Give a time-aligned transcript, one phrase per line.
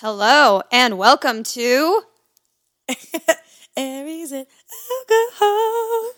[0.00, 2.00] Hello and welcome to
[3.76, 4.46] Aries and
[4.98, 6.12] alcohol.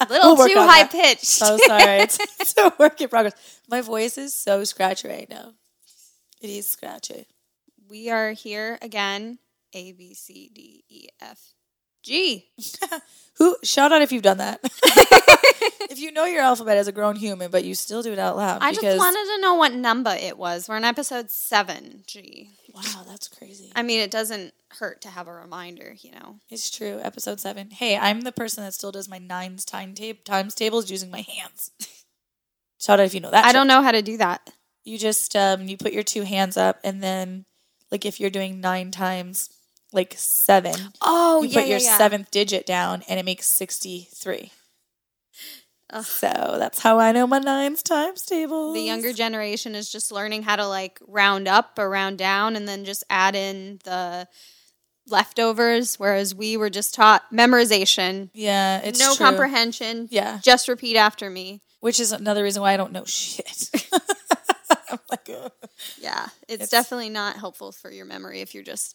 [0.00, 1.26] a little We'll too high pitched.
[1.26, 2.02] So sorry.
[2.02, 3.34] It's, it's a work in progress.
[3.68, 5.54] My voice is so scratchy right now.
[6.40, 7.26] It is scratchy.
[7.90, 9.40] we are here again.
[9.74, 11.54] A B C D E F
[12.02, 12.50] G.
[13.38, 14.60] Who shout out if you've done that.
[15.90, 18.36] if you know your alphabet as a grown human, but you still do it out
[18.36, 18.58] loud.
[18.60, 20.68] I just wanted to know what number it was.
[20.68, 22.02] We're in episode seven.
[22.06, 22.50] G.
[22.74, 23.72] Wow, that's crazy.
[23.74, 26.38] I mean, it doesn't hurt to have a reminder, you know.
[26.50, 26.98] It's true.
[27.02, 27.70] Episode seven.
[27.70, 31.20] Hey, I'm the person that still does my nines time ta- times tables using my
[31.22, 31.70] hands.
[32.78, 33.44] Shout out if you know that.
[33.44, 34.50] I don't know how to do that.
[34.84, 37.44] you just um you put your two hands up and then
[37.90, 39.50] like if you're doing nine times
[39.92, 44.50] like seven Oh, you put your seventh digit down and it makes 63
[45.90, 46.04] Ugh.
[46.04, 50.42] so that's how i know my nines times table The younger generation is just learning
[50.42, 54.26] how to like round up or round down and then just add in the
[55.08, 59.26] leftovers, whereas we were just taught memorization, yeah it's no true.
[59.26, 60.08] comprehension.
[60.12, 61.60] yeah Just repeat after me.
[61.80, 63.68] which is another reason why i don't know shit
[64.90, 65.50] I'm like, ugh.
[65.98, 68.94] Yeah, it's, It's- definitely not helpful for your memory if you're just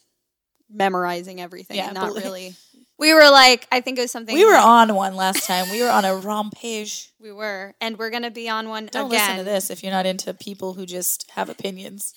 [0.70, 2.54] memorizing everything Yeah, and not believe- really.
[3.00, 5.70] We were like, I think it was something we were like- on one last time
[5.70, 9.20] we were on a rampage We were, and we're gonna be on one don't again.
[9.20, 12.12] listen to this if you're not into people who just have opinions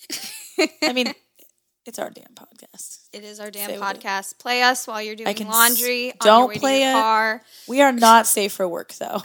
[0.82, 1.14] i mean
[1.86, 4.38] it's our damn podcast It is our damn Say podcast.
[4.40, 6.10] Play us while you're doing can s- laundry.
[6.12, 7.02] on don't your way play to your it.
[7.02, 7.42] car.
[7.68, 9.22] We are not safe for work though.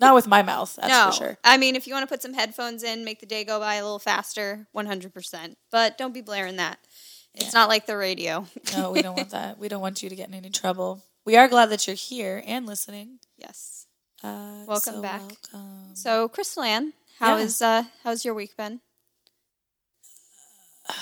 [0.00, 1.38] not with my mouth, that's no, for sure.
[1.44, 3.76] I mean, if you want to put some headphones in, make the day go by
[3.76, 5.54] a little faster, 100%.
[5.70, 6.78] But don't be blaring that.
[7.34, 7.50] It's Yeah.
[7.54, 8.46] not like the radio.
[8.76, 9.58] No, we don't want that.
[9.58, 11.02] We don't want you to get in any trouble.
[11.24, 13.18] We are glad that you're here and listening.
[13.36, 13.86] yes.
[14.22, 15.20] Uh, Welcome so back.
[15.20, 15.96] welcome.
[15.96, 17.42] So, Crystal Ann, how Yeah.
[17.44, 18.80] is uh, how's your week been?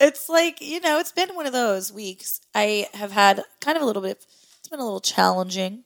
[0.00, 2.40] it's like you know, it's been one of those weeks.
[2.54, 4.24] I have had kind of a little bit.
[4.58, 5.84] It's been a little challenging.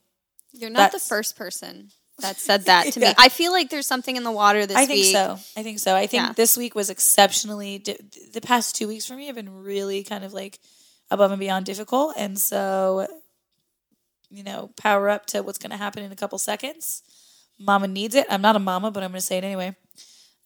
[0.53, 1.91] You're not the first person
[2.21, 3.13] that said that to me.
[3.19, 5.13] I feel like there's something in the water this I think week.
[5.15, 5.39] so.
[5.57, 5.95] I think so.
[5.95, 6.33] I think Yeah.
[6.33, 7.79] this week was exceptionally.
[7.79, 7.99] Di-
[8.33, 10.59] the past two weeks for me have been really kind of like
[11.11, 13.07] above and beyond difficult, and so
[14.29, 17.03] you know, power up to what's going to happen in a couple seconds.
[17.61, 18.27] Mama needs it.
[18.29, 19.77] I'm not a mama, but I'm going to say it anyway.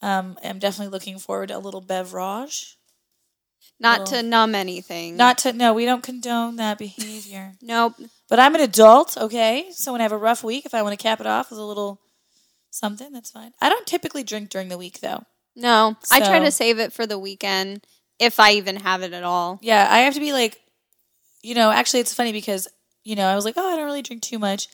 [0.03, 2.77] Um, I'm definitely looking forward to a little beverage.
[3.81, 5.17] Not Little- to numb anything.
[5.17, 7.55] Not to no, we don't condone that behavior.
[7.63, 7.95] Nope.
[8.31, 9.67] But I'm an adult, okay?
[9.73, 11.59] So when I have a rough week, if I want to cap it off with
[11.59, 12.01] a little
[12.71, 13.53] something, that's fine.
[13.61, 15.25] I don't typically drink during the week though.
[15.57, 15.97] No.
[16.11, 17.85] I try to save it for the weekend
[18.19, 19.59] if I even have it at all.
[19.63, 20.61] Yeah, I have to be like,
[21.43, 22.69] you know, actually, it's funny because,
[23.03, 24.69] you know, I was like, oh, I don't really drink too much.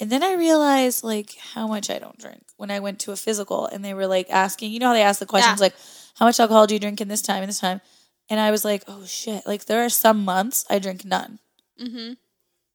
[0.00, 3.16] And then I realized, like, how much I don't drink when I went to a
[3.16, 5.64] physical and they were like asking, you know, how they ask the questions, Yeah.
[5.66, 5.74] like,
[6.18, 7.80] how much alcohol do you drink in this time and this time?
[8.30, 9.46] And I was like, oh, shit.
[9.46, 11.38] Like, there are some months I drink none.
[11.78, 12.12] hmm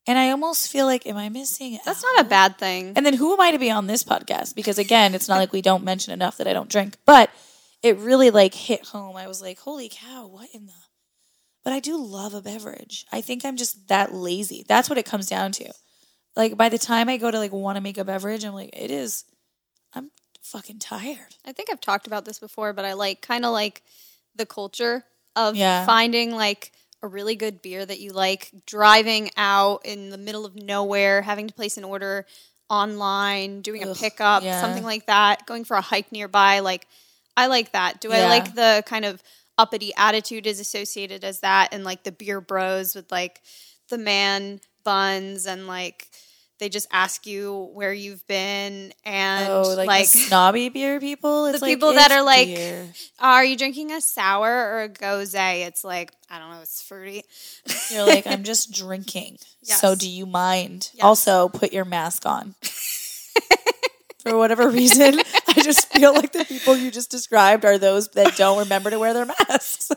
[0.08, 2.08] And I almost feel like, am I missing That's out?
[2.16, 2.94] not a bad thing.
[2.96, 4.56] And then who am I to be on this podcast?
[4.56, 7.30] Because again, it's not like we don't mention enough that I don't drink, but
[7.84, 9.16] it really like hit home.
[9.16, 10.74] I was like, holy cow, what in the?
[11.64, 13.06] But I do love a beverage.
[13.12, 14.66] I think I'm just that lazy.
[14.68, 15.72] That's what it comes down to.
[16.36, 18.70] Like by the time I go to like want to make a beverage, I'm like,
[18.76, 19.26] it is.
[19.94, 20.10] I'm
[20.42, 21.36] fucking tired.
[21.46, 23.84] I think I've talked about this before, but I like kind of like
[24.36, 25.04] the culture
[25.36, 25.86] of Yeah.
[25.86, 26.72] finding like
[27.02, 31.48] a really good beer that you like, driving out in the middle of nowhere, having
[31.48, 32.26] to place an order
[32.70, 34.62] online, doing a pickup, yeah.
[34.62, 36.60] something like that, going for a hike nearby.
[36.60, 36.88] Like,
[37.36, 38.02] I like that.
[38.02, 39.24] Do I like the kind of
[39.58, 43.42] uppity attitude is associated as that, and like the beer bros with like
[43.90, 46.08] the man buns and like
[46.60, 51.46] they just ask you where you've been and oh, like, like the snobby beer people.
[51.46, 52.86] It's like, people that are like, beer.
[53.20, 55.34] are you drinking a sour or a gose?
[55.34, 57.24] It's like, I don't know, it's fruity.
[57.92, 59.40] You're like, I'm just drinking.
[59.64, 60.90] So do you mind?
[60.94, 61.04] Yes.
[61.04, 62.56] Also, put your mask on.
[64.20, 68.36] For whatever reason, I just feel like the people you just described are those that
[68.36, 69.92] don't remember to wear their masks.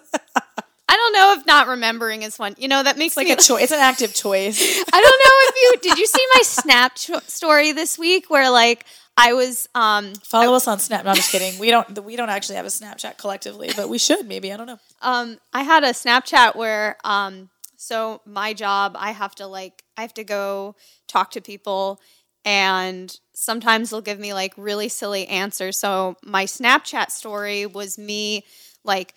[0.92, 2.54] I don't know if not remembering is one.
[2.58, 3.32] You know, that makes It's like me.
[3.32, 3.62] a choice.
[3.62, 4.60] It's an active choice.
[4.92, 5.54] I don't know if
[5.84, 8.84] you did you see my Snap ch- story this week where like
[9.16, 11.04] I was um Follow us on Snap.
[11.04, 11.58] No, I'm just kidding.
[11.58, 12.04] We don't.
[12.04, 14.52] We don't actually have a Snapchat collectively, but we should maybe.
[14.52, 14.78] I don't know.
[15.00, 20.02] um I had a Snapchat where um so my job I have to like I
[20.02, 20.76] have to go
[21.08, 22.00] talk to people
[22.44, 25.78] and sometimes they'll give me like really silly answers.
[25.78, 28.44] So my Snapchat story was me
[28.84, 29.14] like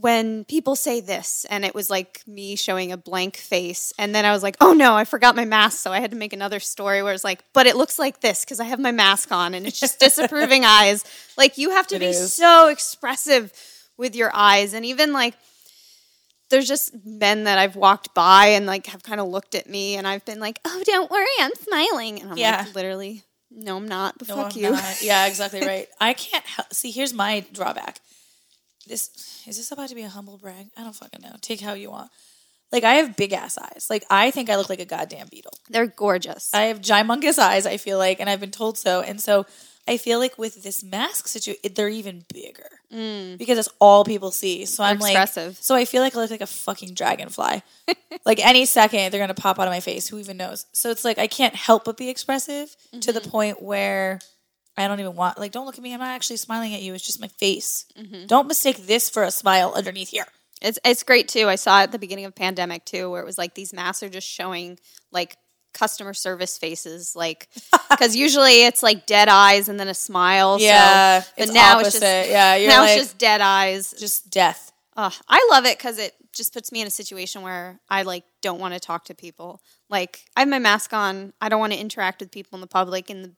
[0.00, 4.24] when people say this and it was like me showing a blank face and then
[4.24, 6.60] i was like oh no i forgot my mask so i had to make another
[6.60, 9.52] story where it's like but it looks like this because i have my mask on
[9.54, 11.04] and it's just disapproving eyes
[11.36, 12.32] like you have to It be is.
[12.32, 13.52] so expressive
[13.98, 15.34] with your eyes and even like
[16.50, 19.96] there's just men that i've walked by and like have kind of looked at me
[19.96, 22.64] and i've been like oh don't worry i'm smiling and i'm Yeah.
[22.66, 25.02] like literally no i'm not but No, fuck I'm you not.
[25.02, 25.88] Yeah, exactly right.
[26.00, 26.72] I can't help.
[26.72, 27.98] See, here's my drawback.
[28.90, 30.66] This is this about to be a humble brag?
[30.76, 31.36] I don't fucking know.
[31.40, 32.10] Take how you want.
[32.72, 33.86] Like I have big ass eyes.
[33.88, 35.52] Like I think I look like a goddamn beetle.
[35.68, 37.66] they're gorgeous I have gymongous eyes.
[37.66, 39.00] I feel like, and I've been told so.
[39.00, 39.46] And so
[39.88, 43.38] I feel like with this mask situation, they're even bigger mm.
[43.38, 44.66] because it's all people see.
[44.66, 45.58] So I'm like, expressive.
[45.60, 47.62] so I feel like I look like a fucking dragonfly.
[48.24, 50.08] like any second, they're gonna pop out of my face.
[50.08, 50.66] Who even knows?
[50.72, 53.30] So it's like I can't help but be expressive to the mm-hmm.
[53.30, 54.18] point where
[54.76, 55.38] I don't even want.
[55.38, 55.92] Like, don't look at me.
[55.92, 56.94] I'm not actually smiling at you.
[56.94, 57.84] It's just my face.
[57.98, 58.26] Mm-hmm.
[58.26, 60.26] Don't mistake this for a smile underneath here.
[60.62, 61.48] It's it's great too.
[61.48, 64.02] I saw it at the beginning of pandemic too, where it was like these masks
[64.02, 64.78] are just showing
[65.10, 65.36] like
[65.72, 67.48] customer service faces, like
[67.90, 70.58] because usually it's like dead eyes and then a smile.
[70.60, 71.96] Yeah, so, but it's now opposite.
[71.96, 73.94] it's just Yeah, you're now like- it's just dead eyes.
[73.98, 74.72] Just death.
[74.96, 78.24] Ugh, I love it because it just puts me in a situation where I like
[78.42, 79.62] don't want to talk to people.
[79.88, 81.32] Like I have my mask on.
[81.40, 83.08] I don't want to interact with people in the public.
[83.08, 83.32] In the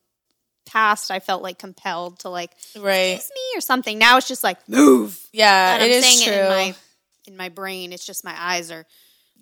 [0.66, 3.14] past, I felt like compelled to like Right.
[3.16, 3.98] excuse me or something.
[3.98, 5.18] Now it's just like move.
[5.32, 6.32] Yeah, And it I'm is saying true.
[6.34, 6.74] it in my
[7.28, 7.92] in my brain.
[7.92, 8.84] It's just my eyes are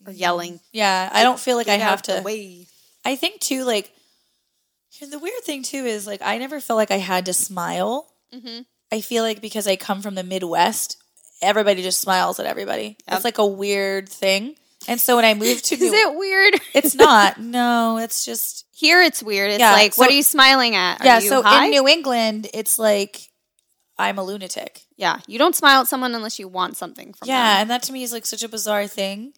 [0.06, 0.60] are yelling.
[0.72, 2.22] yeah, I don't feel like I have to.
[2.24, 2.66] way.
[3.04, 3.92] I think too, like
[5.10, 8.06] the weird thing too is like I never felt like I had to smile.
[8.34, 8.62] Mm-hmm.
[8.92, 10.96] I feel like because I come from the Midwest,
[11.40, 12.96] everybody just smiles at everybody.
[13.08, 13.16] Yep.
[13.16, 14.56] It's like a weird thing.
[14.88, 16.54] And so when I moved to Is New, it weird?
[16.74, 17.38] it's not.
[17.40, 19.50] No, it's just Here it's weird.
[19.50, 21.00] It's Yeah, like, what are you smiling at?
[21.02, 21.18] Are yeah.
[21.20, 21.66] So high?
[21.66, 23.28] in New England, it's like
[23.98, 24.82] I'm a lunatic.
[24.96, 27.44] yeah, you don't smile at someone unless you want something from Yeah, them.
[27.46, 29.34] Yeah, and that to me is like such a bizarre thing.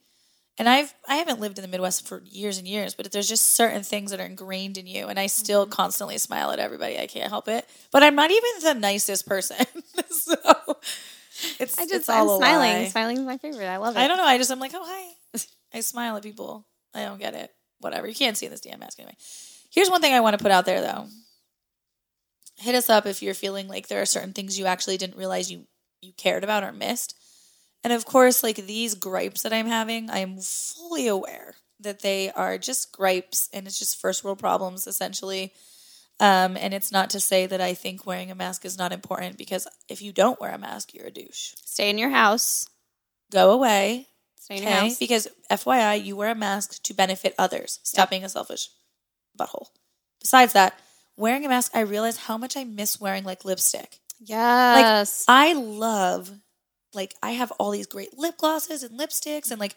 [0.59, 3.55] And I've I haven't lived in the Midwest for years and years, but there's just
[3.55, 5.73] certain things that are ingrained in you, and I still Mm-hmm.
[5.73, 6.99] constantly smile at everybody.
[7.00, 7.67] I can't help it.
[7.91, 9.56] But I'm not even the nicest person,
[10.11, 10.37] so
[11.59, 12.83] it's I it's just all I'm a smiling.
[12.83, 12.88] lie.
[12.88, 13.67] Smiling is my favorite.
[13.67, 14.00] I love it.
[14.00, 14.25] I don't know.
[14.25, 15.41] I just I'm like, oh hi.
[15.75, 16.67] I smile at people.
[16.95, 17.50] I don't get it.
[17.82, 18.06] Whatever.
[18.06, 19.17] You can't see in this damn mask anyway.
[19.70, 21.06] Here's one thing I want to put out there though.
[22.56, 25.50] Hit us up if you're feeling like there are certain things you actually didn't realize
[25.50, 25.67] you
[26.00, 27.17] you cared about or missed.
[27.84, 32.58] And of course, like these gripes that I'm having, I'm fully aware that they are
[32.58, 35.52] just gripes and it's just first world problems essentially.
[36.20, 39.38] Um, and it's not to say that I think wearing a mask is not important
[39.38, 41.55] because if you don't wear a mask, you're a douche.
[41.64, 42.67] Stay in your house.
[43.32, 44.06] Go away,
[44.56, 44.99] Stay in your Okay, house.
[44.99, 47.78] because FYI, you wear a mask to benefit others.
[47.82, 48.10] Stop Yep.
[48.10, 48.69] being a selfish
[49.38, 49.69] butthole.
[50.20, 50.78] Besides that,
[51.16, 53.99] wearing a mask, I realize how much I miss wearing like lipstick.
[54.20, 55.25] Yes.
[55.28, 56.31] I love,
[56.94, 59.75] like, I have all these great lip glosses and lipsticks and like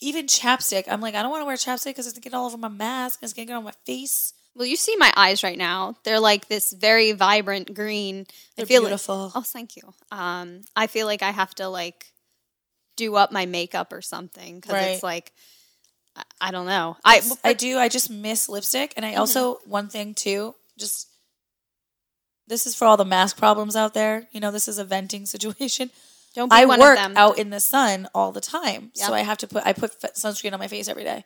[0.00, 0.84] even chapstick.
[0.88, 2.68] I'm like, I don't want to wear chapstick because it's gonna get all over my
[2.68, 3.20] mask.
[3.20, 4.32] and It's gonna get on my face.
[4.54, 5.96] well, you see my eyes right now.
[6.04, 8.26] They're like this very vibrant green.
[8.56, 9.24] They're I feel beautiful.
[9.24, 9.92] Like, oh, thank you.
[10.10, 12.06] Um, I feel like I have to like
[12.96, 14.90] do up my makeup or something because Right.
[14.92, 15.32] it's like
[16.16, 16.96] I, I don't know.
[17.04, 17.78] I I, I do.
[17.78, 19.20] I just miss lipstick, and I Mm-hmm.
[19.20, 20.54] also one thing too.
[20.78, 21.08] Just
[22.46, 24.26] this is for all the mask problems out there.
[24.32, 25.90] You know, this is a venting situation.
[26.34, 29.06] don't be I work out in the sun all the time, Yep.
[29.06, 31.24] so I have to put I put sunscreen on my face every day.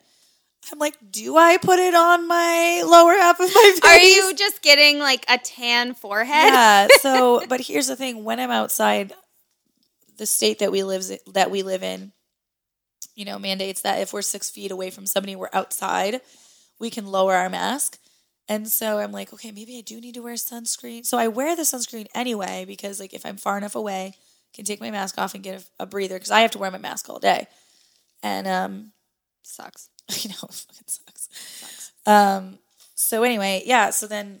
[0.71, 3.83] I'm like, do I put it on my lower half of my face?
[3.83, 6.53] Are you just getting like a tan forehead?
[6.53, 6.87] Yeah.
[6.99, 9.13] So, but here's the thing: when I'm outside,
[10.21, 12.11] the state that we live that we live in,
[13.15, 16.21] you know, mandates that if we're six feet away from somebody, we're outside,
[16.77, 17.97] we can lower our mask.
[18.47, 21.07] And so I'm like, okay, maybe I do need to wear sunscreen.
[21.07, 24.63] So I wear the sunscreen anyway because, like, if I'm far enough away, I can
[24.63, 26.77] take my mask off and get a, a breather because I have to wear my
[26.77, 27.47] mask all day.
[28.21, 28.91] And um,
[29.41, 29.89] Sucks.
[30.23, 31.91] you know, it fucking sucks.
[32.05, 32.59] Um.
[32.93, 33.89] So anyway, yeah.
[33.89, 34.37] So then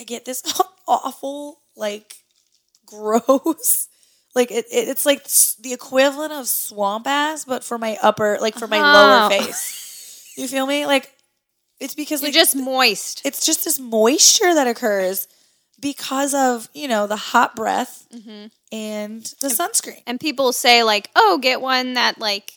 [0.00, 0.42] I get this
[0.88, 2.16] awful, like,
[2.86, 3.88] gross.
[4.34, 5.24] Like it, it, it's like
[5.60, 9.28] the equivalent of swamp ass, but for my upper, like for my lower Oh.
[9.28, 10.32] face.
[10.36, 10.86] You feel me?
[10.86, 11.12] Like
[11.80, 13.22] it's because You're like just moist.
[13.24, 15.28] it's just this moisture that occurs
[15.80, 18.46] because of you know the hot breath Mm-hmm.
[18.72, 20.02] and the sunscreen.
[20.06, 22.52] and people say like, "Oh, get one that like,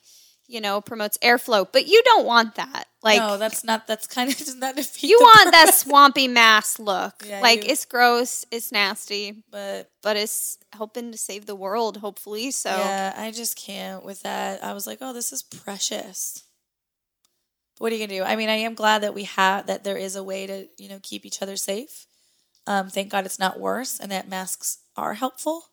[0.47, 2.87] you know, promotes airflow," but you don't want that.
[3.03, 3.87] Like, no, that's not.
[3.87, 7.23] That's kind of that defeat you want that swampy mass look.
[7.25, 11.97] Yeah, like, you- it's gross, it's nasty, But but it's helping to save the world,
[11.97, 12.51] hopefully.
[12.51, 14.63] So, Yeah, I just can't with that.
[14.63, 16.43] I was like, oh, this is precious.
[17.79, 18.23] What are you gonna do?
[18.23, 20.89] I mean, I am glad that we have that there is a way to you
[20.89, 22.05] know keep each other safe.
[22.65, 25.65] Um, thank God it's not worse, and that masks are helpful.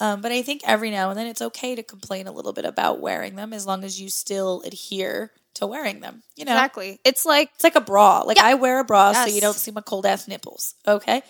[0.00, 2.64] Um, but I think every now and then it's okay to complain a little bit
[2.64, 6.22] about wearing them as long as you still adhere to wearing them.
[6.36, 6.98] You know, Exactly.
[7.04, 8.20] It's like it's like a bra.
[8.22, 10.74] Like I wear a bra so you don't see my cold ass nipples.
[10.86, 11.22] Okay,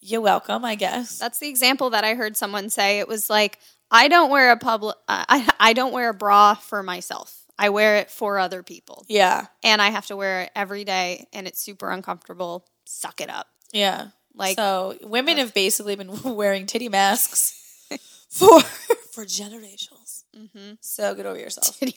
[0.00, 0.64] you're welcome.
[0.64, 1.18] I guess.
[1.18, 3.00] that's the example that I heard someone say.
[3.00, 3.58] It was like
[3.90, 4.96] I don't wear a public.
[5.08, 7.40] Uh, I I don't wear a bra for myself.
[7.58, 11.26] I wear it for other people, yeah, and I have to wear it every day,
[11.32, 12.64] and it's super uncomfortable.
[12.84, 13.48] Suck it up.
[13.72, 14.08] yeah.
[14.36, 17.60] Like so women have basically been wearing titty masks
[18.34, 18.60] for
[19.12, 20.24] for generations.
[20.36, 20.74] Mm-hmm.
[20.80, 21.78] So get over yourself.
[21.78, 21.96] titty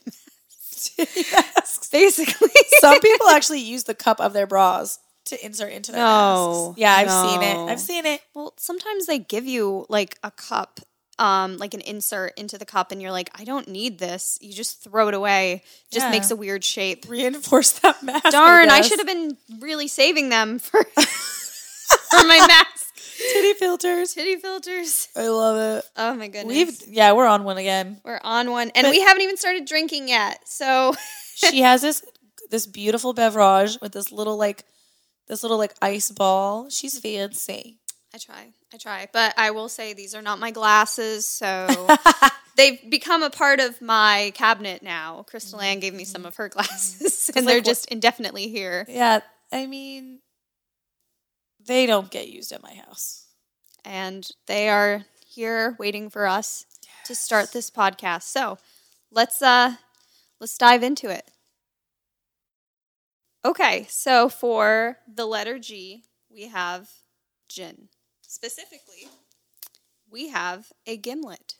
[0.96, 1.90] titty masks.
[1.92, 2.50] basically.
[2.80, 6.80] Some people actually use the cup of their bras to insert into their No, masks.
[6.80, 7.58] Yeah, I've seen it.
[7.72, 8.22] I've seen it.
[8.34, 10.80] Well, sometimes they give you like a cup,
[11.20, 14.38] um, like an insert into the cup, and you're like, I don't need this.
[14.40, 15.64] You just throw it away.
[15.92, 16.12] Just Yeah.
[16.12, 17.06] makes a weird shape.
[17.10, 18.30] Reinforce that mask.
[18.30, 18.88] Darn, I guess.
[18.90, 22.87] should have been really saving them for for my mask.
[23.18, 24.14] Titty filters.
[24.14, 25.08] Titty filters.
[25.16, 25.86] I love it.
[25.96, 26.56] Oh my goodness.
[26.56, 28.02] We've yeah, we're on one again.
[28.04, 30.48] We're on one, and we haven't even started drinking yet.
[30.48, 30.94] So
[31.36, 32.04] she has this
[32.50, 34.64] this beautiful beverage with this little like
[35.28, 36.70] this little like ice ball.
[36.70, 37.80] She's fancy.
[38.14, 41.68] I try, I try, but I will say these are not my glasses, so
[42.56, 45.24] they've become a part of my cabinet now.
[45.28, 46.28] Crystal Ann gave me some mm-hmm.
[46.28, 48.86] of her glasses, and like they're just indefinitely here.
[48.88, 49.20] Yeah,
[49.52, 50.20] I mean,
[51.68, 53.26] they don't get used at my house.
[53.86, 56.66] and they are here waiting for us
[57.06, 58.24] to start this podcast.
[58.24, 58.58] So
[59.12, 59.76] let's uh
[60.40, 61.30] let's dive into it.
[63.46, 66.90] Okay, so for the letter G, we have
[67.50, 67.90] gin.
[68.22, 69.08] Specifically,
[70.10, 71.56] we have a gimlet.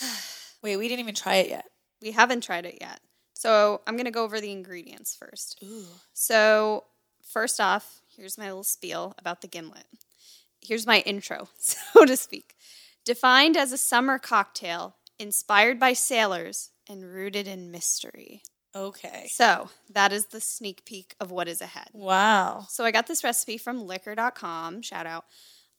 [0.62, 1.66] Wait, we didn't even try it yet.
[2.00, 3.00] We haven't tried it yet.
[3.34, 5.58] So I'm gonna go over the ingredients first.
[5.64, 5.84] Ooh.
[6.12, 6.84] So,
[7.24, 9.86] first off, here's my little spiel about the gimlet.
[10.60, 12.54] Here's my intro, so to speak.
[13.04, 18.42] Defined as a summer cocktail inspired by sailors and rooted in mystery.
[18.74, 19.28] Okay.
[19.30, 21.88] So, that is the sneak peek of what is ahead.
[21.92, 22.66] Wow.
[22.68, 25.24] So, I got this recipe from liquor.com, shout out.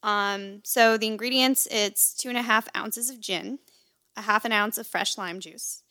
[0.01, 3.60] Um, so, the ingredients it's two and a half ounces of gin,
[4.17, 5.84] a half an ounce of fresh lime juice,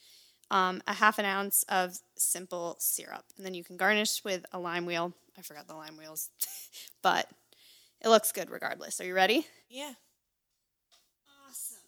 [0.51, 3.25] um, a half an ounce of simple syrup.
[3.37, 5.13] And then you can garnish with a lime wheel.
[5.39, 6.31] I forgot the lime wheels,
[7.03, 7.29] but
[8.01, 9.01] it looks good regardless.
[9.01, 9.47] Are you ready?
[9.69, 9.93] Yeah.
[11.49, 11.79] Awesome.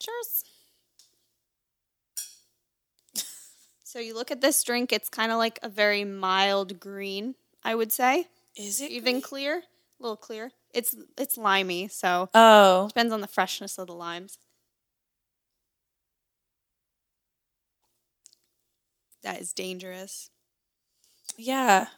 [0.00, 0.44] Cheers.
[3.84, 7.34] so you look at this drink, it's kind of like a very mild green,
[7.64, 8.26] I would say.
[8.56, 9.22] Is it Even green?
[9.22, 10.50] clear, a little clear.
[10.74, 12.88] It's it's limey, so Oh.
[12.88, 14.38] depends on the freshness of the limes.
[19.26, 20.30] That is dangerous.
[21.36, 21.88] Yeah.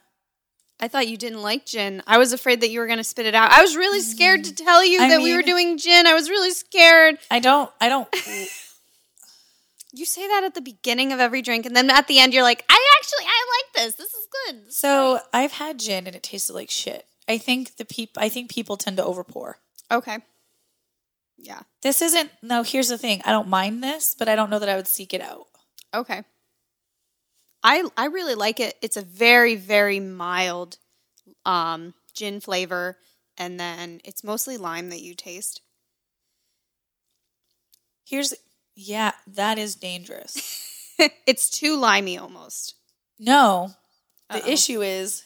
[0.81, 2.03] I thought you didn't like gin.
[2.07, 3.53] I was afraid that you were going to spit it out.
[3.53, 6.07] I was really scared to tell you I that we were doing gin.
[6.07, 7.19] I was really scared.
[7.31, 8.09] I don't I don't
[9.93, 12.43] You say that at the beginning of every drink, and then at the end, you're
[12.43, 13.95] like, I actually, I like this.
[13.97, 14.61] This is good.
[14.61, 17.05] This is So I've had gin and it tasted like shit.
[17.29, 19.55] I think the peop I think people tend to overpour.
[19.91, 20.19] great." okay.
[21.37, 21.61] Yeah.
[21.83, 23.21] This isn't no, here's the thing.
[23.27, 25.47] I don't mind this, but I don't know that I would seek it out.
[25.93, 26.23] Okay.
[27.69, 28.77] I I really like it.
[28.81, 30.79] It's a very very mild
[31.45, 32.97] um, gin flavor,
[33.37, 35.61] and then it's mostly lime that you taste.
[38.07, 38.35] Here's
[38.75, 40.65] yeah, that is dangerous.
[41.27, 42.75] it's too limey almost.
[43.19, 43.73] No.
[44.31, 44.49] The Uh-oh.
[44.51, 45.25] issue is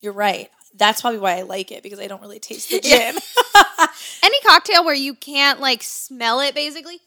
[0.00, 0.50] you're right.
[0.76, 3.16] That's probably why I like it because I don't really taste the gin.
[4.22, 7.00] Any cocktail where you can't like smell it, basically.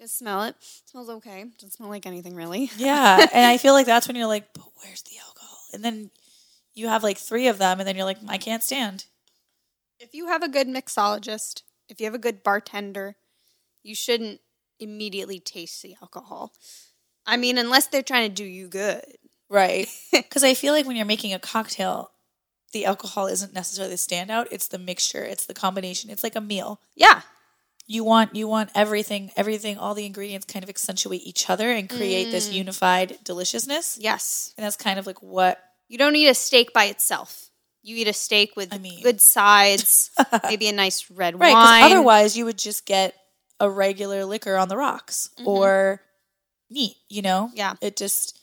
[0.00, 0.54] Just smell it.
[0.84, 1.44] smells okay.
[1.58, 2.70] Doesn't smell like anything really.
[2.76, 5.58] yeah, and I feel like that's when you're like, but where's the alcohol?
[5.72, 6.10] And then
[6.74, 9.06] you have like three of them, and then you're like, I can't stand.
[9.98, 13.16] If you have a good mixologist, if you have a good bartender,
[13.82, 14.40] you shouldn't
[14.78, 16.52] immediately taste the alcohol.
[17.26, 19.02] I mean, unless they're trying to do you good.
[19.50, 19.88] Right.
[20.12, 22.10] Because I feel like when you're making a cocktail,
[22.72, 24.46] the alcohol isn't necessarily the standout.
[24.50, 25.24] It's the mixture.
[25.24, 26.10] It's the combination.
[26.10, 26.80] It's like a meal.
[26.94, 27.22] Yeah.
[27.90, 31.88] You want you want everything, everything, all the ingredients kind of accentuate each other and
[31.88, 32.52] create this mm.
[32.52, 33.98] unified deliciousness.
[33.98, 34.52] Yes.
[34.58, 37.48] And that's kind of like what You don't eat a steak by itself.
[37.82, 40.10] You eat a steak with I mean- good sides,
[40.44, 41.84] maybe a nice red Right, wine.
[41.84, 43.14] otherwise you would just get
[43.58, 45.48] a regular liquor on the rocks mm-hmm.
[45.48, 46.02] or
[46.68, 47.50] neat, you know?
[47.54, 47.74] Yeah.
[47.80, 48.38] It just,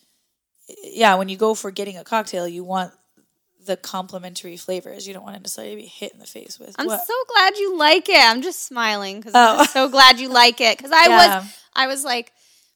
[0.84, 2.92] yeah, when you go for getting a cocktail, you want
[3.66, 5.08] the complementary flavors.
[5.08, 7.06] You don't want to necessarily be hit in the face with I'm what?
[7.06, 8.18] so glad you like it.
[8.20, 9.58] I'm just smiling because Oh.
[9.60, 10.78] I'm so glad you like it.
[10.78, 11.40] Because I Yeah.
[11.40, 12.32] was, I was like,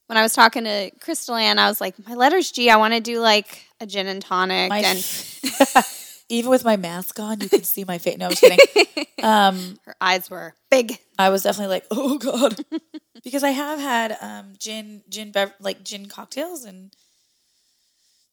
[0.07, 2.69] when I was talking to Crystal Ann, I was like, my letter's G.
[2.69, 5.85] I want to do like a gin and tonic, My and
[6.29, 8.17] even with my mask on, you can see my face.
[8.17, 8.57] No, I was kidding.
[9.21, 10.97] Um, her eyes were big.
[11.17, 12.63] I was definitely like, oh god,
[13.25, 16.93] because I have had um, gin, gin, bev- like gin cocktails, and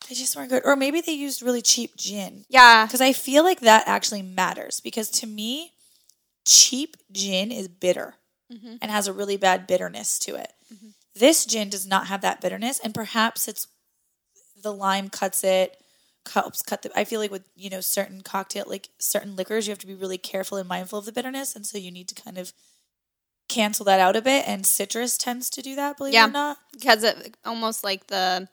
[0.08, 0.62] they just weren't good.
[0.64, 2.44] Or maybe they used really cheap gin.
[2.48, 2.86] Yeah.
[2.86, 4.80] Because I feel like that actually matters.
[4.80, 5.72] Because to me,
[6.44, 8.14] cheap gin is bitter
[8.52, 8.76] Mm-hmm.
[8.80, 10.52] and has a really bad bitterness to it.
[11.16, 13.66] This gin does not have that bitterness, and perhaps it's
[14.62, 15.76] the lime cuts it.
[16.32, 16.96] Helps cut the.
[16.96, 19.94] I feel like with you know certain cocktail like certain liquors, you have to be
[19.96, 22.52] really careful and mindful of the bitterness, and so you need to kind of
[23.48, 24.46] cancel that out a bit.
[24.46, 25.96] And citrus tends to do that.
[25.96, 26.26] Believe Yeah.
[26.26, 26.58] it or not.
[26.72, 28.48] Because it almost like the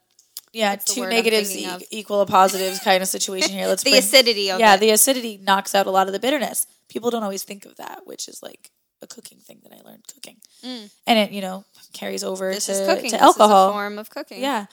[0.53, 3.67] Yeah, two negatives e- equal a positives kind of situation here.
[3.72, 4.79] Let's the bring, acidity yeah, it.
[4.79, 6.67] the acidity knocks out a lot of the bitterness.
[6.89, 8.69] People don't always think of that, which is like
[9.01, 12.53] a cooking thing that I learned cooking, and it you know carries over Mm.
[12.55, 13.72] this to, to alcohol.
[13.74, 14.41] form of cooking.
[14.41, 14.67] Yeah,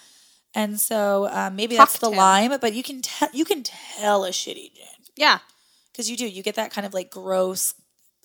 [0.54, 4.30] and so um, maybe that's the lime, but you can tell you can tell a
[4.30, 5.38] shitty gin Yeah.
[5.92, 7.74] because you do you get that kind of like gross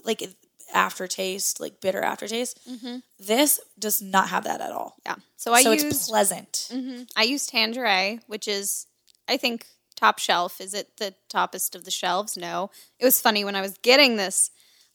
[0.03, 0.21] like
[0.75, 2.59] aftertaste, like bitter aftertaste.
[3.17, 4.97] This does not have that at all.
[5.05, 5.15] Yeah.
[5.37, 6.71] So I so used it's pleasant.
[7.15, 8.85] I used Tanqueray, which is
[9.27, 9.65] I think
[9.95, 10.59] top shelf.
[10.61, 12.37] Is it the toppest of the shelves?
[12.37, 12.69] No.
[12.99, 14.51] It was funny when I was getting this.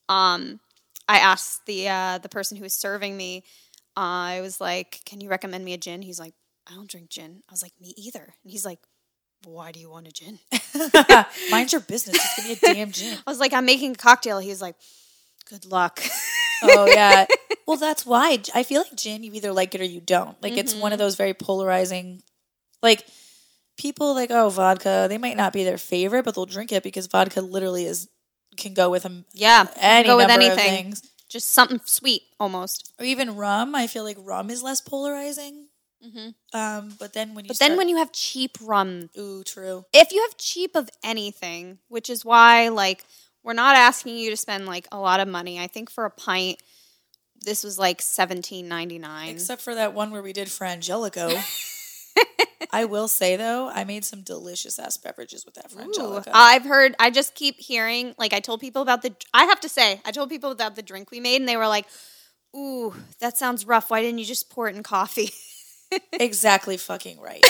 [0.07, 0.59] Um,
[1.09, 3.43] I asked the uh, the person who was serving me.
[3.97, 6.33] Uh, I was like, "Can you recommend me a gin?" He's like,
[6.69, 8.79] "I don't drink gin." I was like, "Me either." And he's like,
[9.45, 10.39] "Why do you want a gin?"
[11.51, 12.17] Mind your business.
[12.17, 13.17] Just give me a damn gin.
[13.25, 14.75] I was like, "I'm making a cocktail." He was like,
[15.45, 16.01] "Good luck."
[16.63, 17.25] Oh yeah.
[17.67, 19.23] Well, that's why I feel like gin.
[19.23, 20.35] You either like it or you don't.
[20.43, 22.21] Like it's one of those very polarizing.
[22.83, 23.05] Like
[23.77, 25.05] people like oh vodka.
[25.07, 28.09] They might not be their favorite, but they'll drink it because vodka literally is
[28.57, 30.57] can go with a, yeah, any go with anything.
[30.57, 31.01] things.
[31.29, 32.91] Just something sweet, almost.
[32.99, 33.73] Or even rum.
[33.73, 35.67] I feel like rum is less polarizing.
[36.53, 40.11] Um, but then when you But then when you have cheap rum, ooh true if
[40.11, 43.05] you have cheap of anything, which is why like
[43.43, 45.59] we're not asking you to spend like a lot of money.
[45.59, 46.61] I think for a pint,
[47.43, 49.29] this was like seventeen ninety nine.
[49.29, 51.35] except for that one where we did frangelico.
[52.73, 56.29] I will say though, I made some delicious ass beverages with that frangelico.
[56.33, 56.95] I've heard.
[56.99, 58.15] I just keep hearing.
[58.17, 59.13] Like I told people about the.
[59.33, 61.67] I have to say, I told people about the drink we made, and they were
[61.67, 61.87] like,
[62.55, 63.89] "Ooh, that sounds rough.
[63.89, 65.31] Why didn't you just pour it in coffee?"
[66.13, 67.45] exactly fucking right.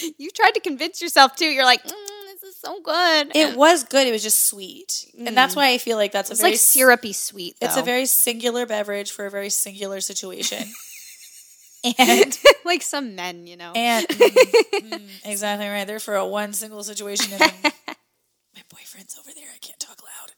[0.18, 1.46] you tried to convince yourself too.
[1.46, 2.11] You're like, mm, "This is
[2.64, 4.06] so good." It was good.
[4.06, 6.60] It was just sweet, and that's why I feel like that's a it's very like
[6.60, 7.56] syrupy sweet.
[7.60, 10.64] It's a very singular beverage for a very singular situation.
[11.98, 13.72] and like some men, you know.
[13.74, 15.86] and mm, mm, exactly right.
[15.86, 17.72] They're for a one single situation, and then
[18.54, 19.48] my boyfriend's over there.
[19.54, 20.32] I can't talk loud.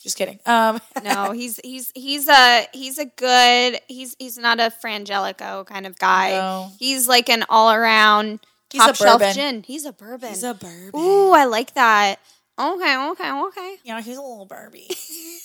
[0.00, 0.40] Just kidding.
[0.46, 5.86] Um, no, he's he's he's a he's a good he's he's not a frangelico kind
[5.86, 6.30] of guy.
[6.30, 6.70] No.
[6.78, 8.40] He's like an all around
[8.72, 9.34] He's top a shelf bourbon.
[9.34, 9.62] gin.
[9.62, 10.28] He's a bourbon.
[10.28, 11.00] he's a bourbon.
[11.00, 12.20] Ooh, I like that.
[12.58, 13.76] Okay, okay, okay.
[13.84, 14.88] Yeah, he's a little Barbie.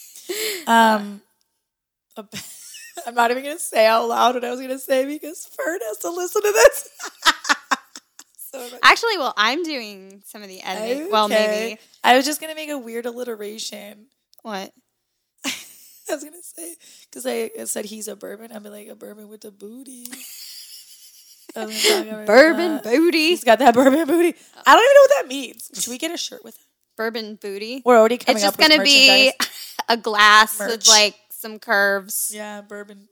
[0.67, 1.21] um,
[3.07, 5.97] I'm not even gonna say out loud what I was gonna say because Fern has
[5.99, 6.89] to listen to this.
[8.51, 11.09] so Actually, well, I'm doing some of the editing.
[11.09, 14.07] Well, maybe I was just gonna make a weird alliteration.
[14.41, 14.73] what?
[16.07, 16.75] I was gonna say
[17.09, 18.51] because I I said he's a bourbon.
[18.51, 20.05] I'd be like a bourbon with a booty.
[21.55, 22.83] I was gonna talk about Bourbon that.
[22.83, 23.17] booty.
[23.29, 24.35] He's got that bourbon booty.
[24.65, 25.71] I don't even know what that means.
[25.75, 26.61] Should we get a shirt with it?
[26.97, 27.81] Bourbon booty.
[27.85, 29.31] We're already coming It's just up gonna be
[29.89, 30.69] a glass Merch.
[30.71, 32.31] with like some curves.
[32.33, 33.07] yeah, bourbon.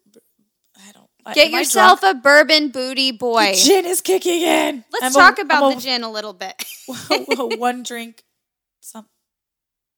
[0.77, 1.07] I don't.
[1.35, 2.17] Get am I yourself drunk?
[2.17, 3.53] a bourbon booty boy.
[3.55, 4.83] Gin is kicking in.
[4.91, 6.61] Let's I'm a- talk about I'm the gin a little bit.
[6.89, 8.23] a, one drink.
[8.81, 9.05] Some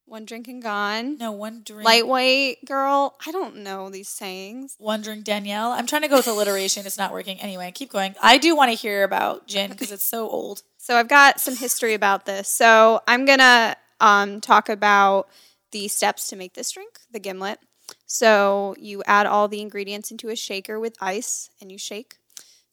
[0.08, 1.18] One drink and gone.
[1.18, 1.84] no one drink.
[1.84, 3.16] Lightweight girl.
[3.26, 4.76] I don't know these sayings.
[4.78, 5.72] one drink Danielle.
[5.72, 6.86] I'm trying to go with alliteration.
[6.86, 7.40] It's not working.
[7.40, 8.16] Anyway, keep going.
[8.22, 10.62] I do want to hear about gin because it's so old.
[10.78, 12.48] So I've got some history about this.
[12.48, 15.28] So I'm gonna um, talk about
[15.72, 17.60] the steps to make this drink, the gimlet.
[18.06, 22.18] So you add all the ingredients into a shaker with ice, and you shake.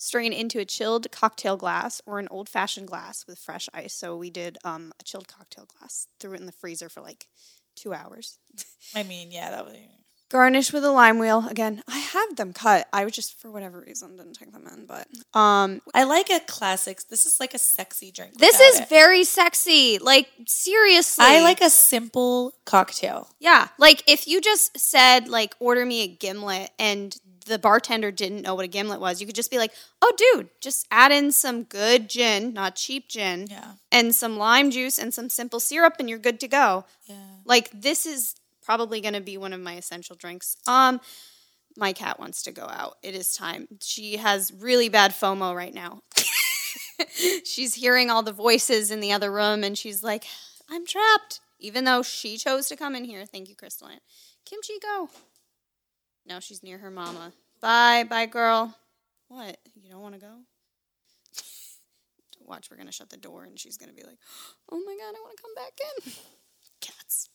[0.02, 3.94] Strain into a chilled cocktail glass or an old fashioned glass with fresh ice.
[3.94, 6.08] So we did um, a chilled cocktail glass.
[6.18, 7.28] Threw it in the freezer for like
[7.76, 8.36] two hours.
[8.96, 9.76] I mean, yeah, that was.
[10.28, 11.46] Garnish with a lime wheel.
[11.48, 12.88] Again, I have them cut.
[12.92, 15.06] I was just for whatever reason didn't take them in, but
[15.38, 17.06] um, I like a classic.
[17.08, 18.38] This is like a sexy drink.
[18.38, 18.88] this is it.
[18.88, 19.98] very sexy.
[19.98, 23.28] Like seriously, I like a simple cocktail.
[23.38, 23.68] Yeah.
[23.78, 28.54] Like if you just said like order me a gimlet and the bartender didn't know
[28.54, 31.62] what a gimlet was, you could just be like, "Oh dude, just add in some
[31.64, 33.72] good gin, not cheap gin, Yeah.
[33.90, 37.16] and some lime juice and some simple syrup and you're good to go." Yeah.
[37.44, 40.56] Like this is probably going to be one of my essential drinks.
[40.66, 41.00] Um
[41.76, 42.98] my cat wants to go out.
[43.02, 43.66] It is time.
[43.80, 46.02] She has really bad FOMO right now.
[47.44, 50.24] she's hearing all the voices in the other room and she's like,
[50.70, 51.40] I'm trapped.
[51.58, 53.24] even though she chose to come in here.
[53.24, 54.00] Thank you, Crystal Ann.
[54.44, 55.08] Kimchi, go.
[56.26, 57.32] No, she's near her mama.
[57.60, 58.76] Bye, bye, girl.
[59.28, 59.58] What?
[59.74, 60.32] You don't want to go?
[62.46, 64.18] Watch, we're gonna shut the door, and she's gonna be like,
[64.70, 66.12] "Oh my god, I want to come back in."
[66.80, 67.28] Cats,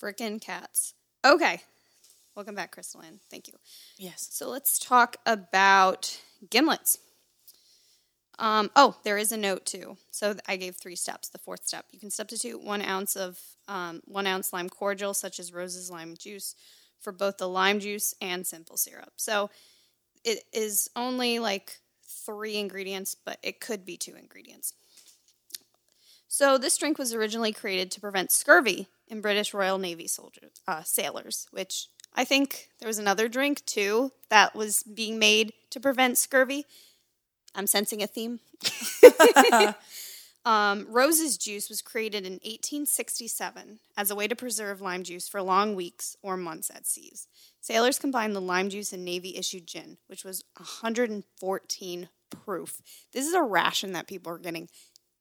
[0.00, 0.94] freaking cats.
[1.24, 1.60] Okay,
[2.36, 3.20] welcome back, Crystal Ann.
[3.30, 3.54] Thank you.
[3.98, 4.28] Yes.
[4.30, 6.98] So let's talk about gimlets.
[8.38, 9.98] Um, oh, there is a note too.
[10.10, 11.28] So I gave three steps.
[11.28, 15.38] The fourth step, you can substitute one ounce of um, one ounce lime cordial, such
[15.38, 16.54] as Rose's lime juice,
[17.00, 19.12] for both the lime juice and simple syrup.
[19.16, 19.50] So
[20.24, 24.74] it is only like three ingredients, but it could be two ingredients.
[26.28, 30.82] So this drink was originally created to prevent scurvy in British Royal Navy soldiers, uh,
[30.84, 36.18] sailors, which I think there was another drink too that was being made to prevent
[36.18, 36.66] scurvy.
[37.54, 38.40] I'm sensing a theme.
[40.44, 45.42] um, Rose's juice was created in 1867 as a way to preserve lime juice for
[45.42, 47.28] long weeks or months at seas.
[47.60, 52.80] Sailors combined the lime juice and Navy issued gin, which was 114 proof.
[53.12, 54.68] This is a ration that people are getting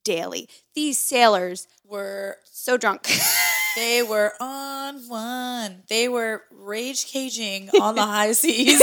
[0.05, 0.47] daily.
[0.73, 3.10] These sailors Were so drunk.
[3.75, 5.84] they were on one.
[5.89, 8.79] They were rage caging on the high seas.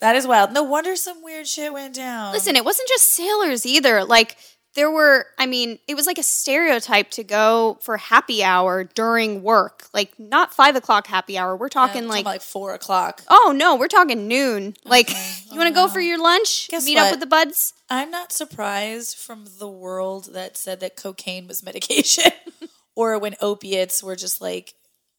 [0.00, 0.52] that is wild.
[0.52, 2.32] No wonder some weird shit went down.
[2.32, 4.04] Listen, it wasn't just sailors either.
[4.04, 4.36] Like
[4.76, 9.42] there were, I mean, it was like a stereotype to go for happy hour during
[9.42, 9.88] work.
[9.92, 11.56] Like not five o'clock happy hour.
[11.56, 13.22] We're talking I'm like, like four o'clock.
[13.28, 14.76] oh no, we're talking noon.
[14.84, 15.10] Like
[15.50, 16.68] you want to go for your lunch?
[16.68, 17.72] Guess Meet up with the buds.
[17.88, 22.30] I'm not surprised from the world that said that cocaine was medication
[22.94, 24.74] or when opiates were just like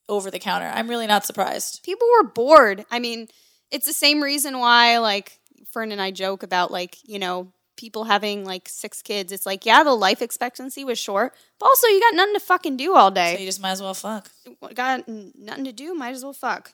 [0.07, 0.71] over the counter.
[0.73, 1.83] I'm really not surprised.
[1.83, 2.85] People were bored.
[2.91, 3.27] I mean,
[3.71, 5.39] it's the same reason why like
[5.71, 9.31] Fern and I joke about like you know people having like six kids.
[9.31, 12.77] It's like yeah, the life expectancy was short, but also you got nothing to fucking
[12.77, 13.35] do all day.
[13.35, 14.29] So you just might as well fuck.
[14.73, 16.73] got nothing to do, might as well fuck.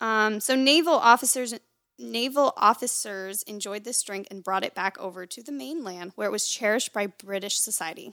[0.00, 1.54] Um, so naval officers
[1.98, 6.32] naval officers enjoyed this drink and brought it back over to the mainland where it
[6.32, 8.12] was cherished by British society.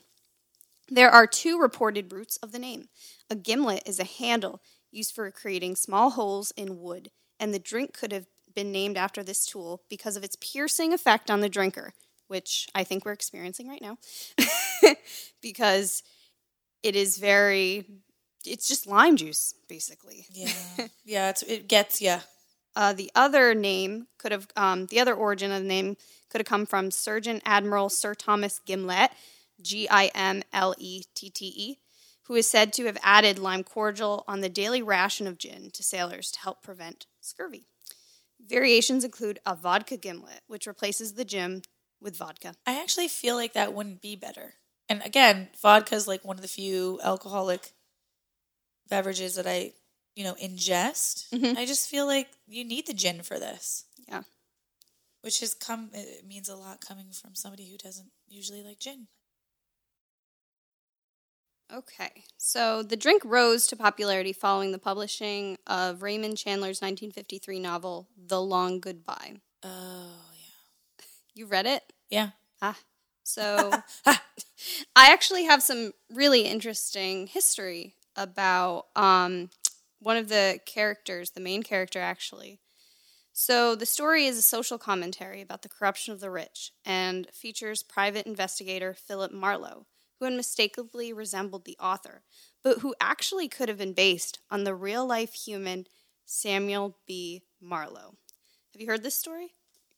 [0.87, 2.89] There are two reported roots of the name.
[3.29, 7.93] A gimlet is a handle used for creating small holes in wood, and the drink
[7.93, 8.25] could have
[8.55, 11.93] been named after this tool because of its piercing effect on the drinker,
[12.29, 13.97] which I think we're experiencing right now.
[15.41, 16.03] because
[16.83, 17.85] it is very
[18.45, 20.53] it's just lime juice basically Yeah.
[21.05, 22.21] yeah, it's, it gets yeah.
[22.75, 25.97] uh, the other name could have um, the other origin of the name
[26.29, 29.11] could have come from surgeon admiral sir thomas Gimlette
[29.61, 30.47] g-i-m-l-e-t-t-e
[32.23, 35.83] who is said to have added lime cordial on the daily ration of gin to
[35.83, 37.65] sailors to help prevent scurvy
[38.47, 41.61] variations include a vodka gimlet which replaces the gin
[42.01, 44.53] with vodka I actually feel like that wouldn't be better.
[44.87, 47.73] And again, vodka is like one of the few alcoholic
[48.89, 49.73] beverages that I,
[50.15, 51.29] you know, ingest.
[51.29, 51.55] Mhm.
[51.55, 53.85] I just feel like you need the gin for this.
[54.07, 54.23] Yeah.
[55.21, 59.07] Which has come it means a lot coming from somebody who doesn't usually like gin.
[61.71, 68.09] Okay, so the drink rose to popularity following the publishing of Raymond Chandler's 1953 novel,
[68.17, 69.35] The Long Goodbye.
[69.61, 70.28] Oh
[71.39, 71.83] You read it?
[72.09, 72.31] yeah.
[72.61, 72.77] Ah,
[73.23, 73.71] so
[74.05, 74.17] I
[74.93, 79.49] actually have some really interesting history about um,
[79.99, 82.59] one of the characters, the main character, actually.
[83.31, 87.83] So the story is a social commentary about the corruption of the rich and features
[87.83, 89.85] private investigator Philip Marlowe,
[90.19, 92.23] who unmistakably resembled the author,
[92.61, 95.87] but who actually could have been based on the real life human
[96.25, 97.43] Samuel B.
[97.61, 98.17] Marlowe.
[98.73, 99.53] Have you heard this story?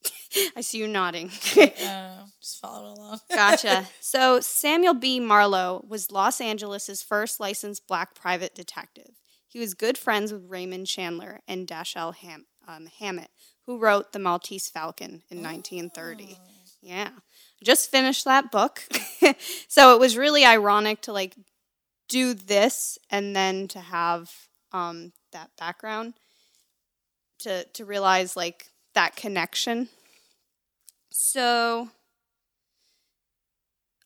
[0.55, 1.29] I see you nodding.
[1.57, 3.19] Uh, just following along.
[3.33, 3.87] Gotcha.
[3.99, 5.19] So Samuel B.
[5.19, 9.11] Marlowe was Los Angeles' first licensed black private detective.
[9.47, 13.29] He was good friends with Raymond Chandler and Dashiell Ham- um, Hammett,
[13.65, 16.37] who wrote The Maltese Falcon in 1930.
[16.81, 17.09] Yeah.
[17.63, 18.83] Just finished that book.
[19.67, 21.35] so it was really ironic to like
[22.07, 24.31] do this and then to have
[24.71, 26.13] um, that background
[27.39, 29.89] to to realize like that connection.
[31.09, 31.89] So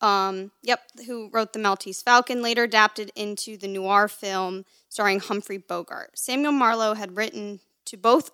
[0.02, 5.58] um, yep, who wrote The Maltese Falcon, later adapted into the noir film starring Humphrey
[5.58, 6.18] Bogart.
[6.18, 8.32] Samuel Marlowe had written to both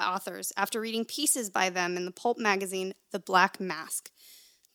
[0.00, 4.10] authors after reading pieces by them in the pulp magazine The Black Mask.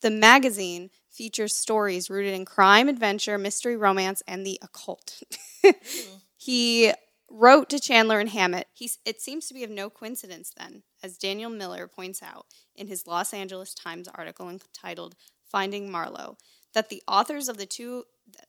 [0.01, 5.23] The magazine features stories rooted in crime, adventure, mystery, romance, and the occult.
[6.37, 6.93] he
[7.29, 8.67] wrote to Chandler and Hammett.
[8.73, 12.87] He's, it seems to be of no coincidence then, as Daniel Miller points out in
[12.87, 15.15] his Los Angeles Times article entitled
[15.49, 16.37] Finding Marlowe,
[16.73, 18.03] that the authors of the two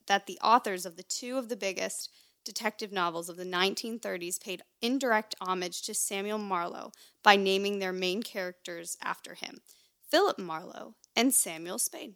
[0.06, 2.10] that the authors of the two of the biggest
[2.44, 8.22] detective novels of the 1930s paid indirect homage to Samuel Marlowe by naming their main
[8.22, 9.60] characters after him
[10.08, 12.14] Philip Marlowe and Samuel Spade.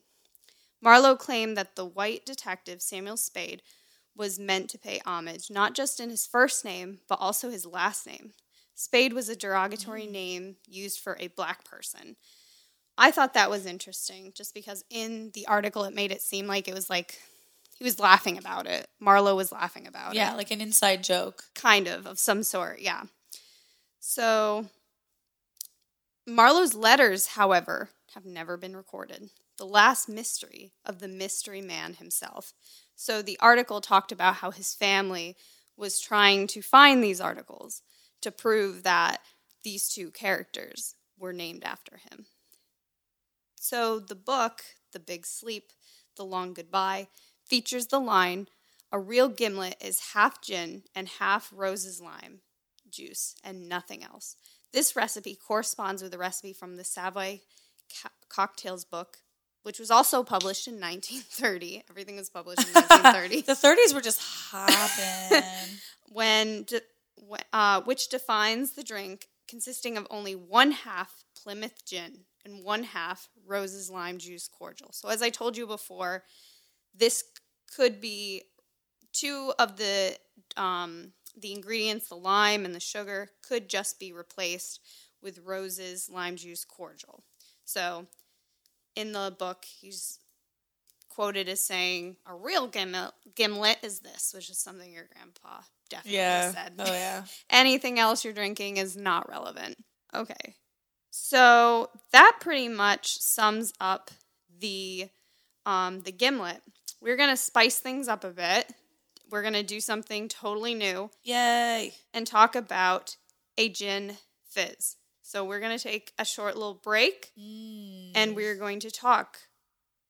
[0.81, 3.63] Marlowe claimed that the white detective Samuel Spade
[4.17, 8.07] was meant to pay homage not just in his first name, but also his last
[8.07, 8.33] name.
[8.75, 12.17] Spade was a derogatory name used for a black person.
[12.99, 16.69] I thought that was interesting just because in the article it made it seem like
[16.69, 17.19] it was like
[17.77, 18.87] he was laughing about it.
[19.01, 20.31] Marlowe was laughing about Yeah, it.
[20.33, 21.45] Yeah, like an inside joke.
[21.55, 23.05] Kind of, of some sort, yeah.
[23.99, 24.67] So,
[26.27, 29.31] Marlowe's letters, however, have never been recorded.
[29.59, 32.53] The last mystery of the mystery man himself.
[32.95, 35.37] So, the article talked about how his family
[35.77, 37.83] was trying to find these articles
[38.23, 39.21] to prove that
[39.63, 42.27] these two characters were named after him.
[43.61, 45.71] So, the book, The Big Sleep,
[46.17, 47.09] The Long Goodbye,
[47.47, 48.49] features the line
[48.91, 52.41] A real gimlet is half gin and half Rose's lime
[52.91, 54.37] juice and nothing else.
[54.73, 57.41] This recipe corresponds with a recipe from the Savoy
[58.03, 59.19] Ca- Cocktails book,
[59.63, 61.85] which was also published in 1930.
[61.89, 65.43] Everything was published in 1930 The 30s were just hopping.
[66.09, 66.67] when,
[67.53, 73.29] uh, which defines the drink consisting of only one half Plymouth gin and one half
[73.47, 74.91] Rose's lime juice cordial.
[74.93, 76.25] So, as I told you before,
[76.95, 77.25] this
[77.75, 78.45] could be
[79.13, 80.17] two of the
[80.57, 84.81] um, the ingredients, the lime and the sugar, could just be replaced
[85.23, 87.25] with Rose's lime juice cordial.
[87.65, 88.07] So,
[88.97, 90.19] in the book, he's
[91.09, 96.17] quoted as saying, "A real gimlet, gimlet is this," which is something your grandpa definitely
[96.19, 96.51] yeah.
[96.53, 96.73] said.
[96.79, 97.25] Oh, yeah.
[97.51, 99.77] Anything else you're drinking is not relevant.
[100.15, 100.57] Okay.
[101.11, 104.11] So that pretty much sums up
[104.59, 105.09] the
[105.67, 106.61] um, the gimlet.
[107.01, 108.73] We're gonna spice things up a bit.
[109.31, 111.95] We're gonna do something totally new Yay.
[112.15, 113.17] and talk about
[113.59, 114.17] a gin
[114.49, 114.97] fizz.
[115.23, 118.13] So we're gonna take a short little break Mm.
[118.15, 119.39] and we're going to talk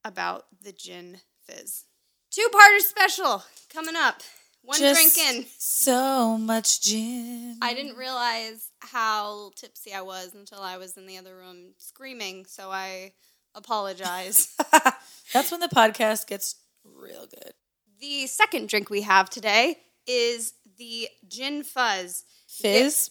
[0.04, 1.84] about the gin fizz.
[2.30, 4.22] Two parter special coming up.
[4.64, 5.46] One Just drink in.
[5.59, 7.59] So much gin.
[7.61, 12.46] I didn't realize how tipsy I was until I was in the other room screaming,
[12.46, 13.12] so I
[13.55, 14.57] apologize.
[15.33, 17.53] That's when the podcast gets real good.
[18.01, 22.25] the second drink we have today is the gin fuzz.
[22.48, 23.11] Fizz?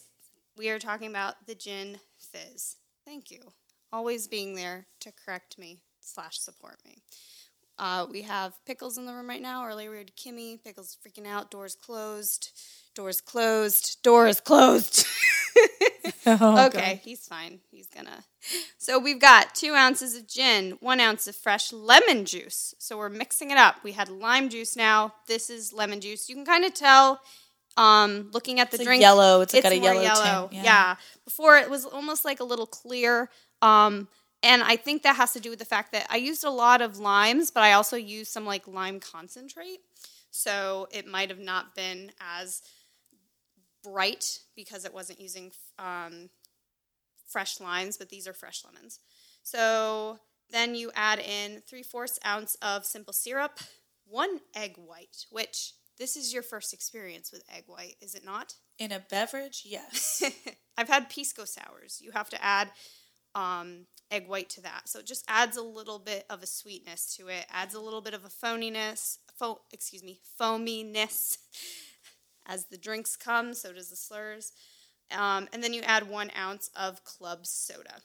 [0.56, 2.76] We are talking about the gin fizz.
[3.04, 3.40] Thank you.
[3.92, 7.02] Always being there to correct me slash support me.
[7.78, 9.66] Uh, we have Pickles in the room right now.
[9.66, 10.62] Earlier we had Kimmy.
[10.62, 11.50] Pickles freaking out.
[11.50, 12.50] Doors closed.
[12.94, 14.02] Doors closed.
[14.02, 15.06] Doors closed.
[16.24, 17.60] Oh, okay, he's fine.
[17.70, 18.24] He's gonna.
[18.78, 22.74] So we've got two ounces of gin, one ounce of fresh lemon juice.
[22.78, 23.76] So we're mixing it up.
[23.82, 25.14] We had lime juice now.
[25.26, 26.28] This is lemon juice.
[26.28, 27.20] You can kind of tell,
[27.76, 29.00] um, looking at the It's drink.
[29.00, 29.40] yellow.
[29.40, 30.64] It's, like got a more yellow, tint.
[30.64, 30.96] Yeah.
[31.24, 33.28] Before it was almost like a little clear.
[33.60, 34.06] Um,
[34.42, 36.82] and I think that has to do with the fact that I used a lot
[36.82, 39.80] of limes, but I also used some like lime concentrate.
[40.30, 42.62] So it might have not been as
[43.84, 46.30] bright because it wasn't using um,
[47.28, 49.00] fresh limes, but these are fresh lemons.
[49.42, 50.18] So
[50.50, 53.58] then you add in three fourths ounce of simple syrup,
[54.06, 58.54] one egg white, which this is your first experience with egg white, is it not?
[58.78, 60.22] In a beverage, yes.
[60.76, 62.00] I've had pisco sours.
[62.02, 62.70] You have to add
[63.34, 67.16] um, egg white to that, so it just adds a little bit of a sweetness
[67.16, 67.46] to it.
[67.50, 71.38] Adds a little bit of a phoniness, fo- excuse me, foaminess.
[72.46, 74.52] As the drinks come, so does the slurs.
[75.16, 77.96] Um, and then you add one ounce of club soda.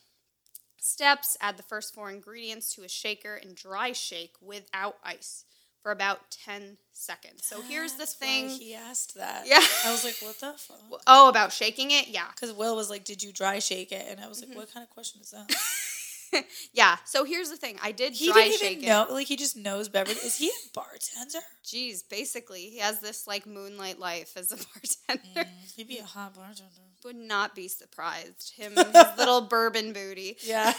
[0.79, 5.43] Steps add the first four ingredients to a shaker and dry shake without ice
[5.81, 7.45] for about 10 seconds.
[7.45, 8.49] So here's the That's thing.
[8.49, 9.47] he asked that.
[9.47, 9.61] Yeah.
[9.85, 10.77] I was like, what the fuck?
[11.07, 12.07] Oh, about shaking it?
[12.09, 12.27] Yeah.
[12.35, 14.05] Because Will was like, did you dry shake it?
[14.09, 14.59] And I was like, Mm-hmm.
[14.59, 15.49] what kind of question is that?
[16.73, 16.97] yeah.
[17.05, 17.77] So here's the thing.
[17.81, 18.87] I did He dry didn't shake even it.
[18.89, 19.07] know.
[19.09, 20.17] Like, he just knows beverage.
[20.17, 21.39] Is he a bartender?
[21.65, 24.55] Jeez, basically, he has this like moonlight life as a
[25.15, 25.49] bartender.
[25.75, 26.63] He'd be a hot bartender.
[27.05, 28.53] Would not be surprised.
[28.55, 30.37] Him and his little bourbon booty.
[30.43, 30.73] Yeah.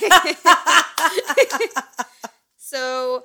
[2.57, 3.23] So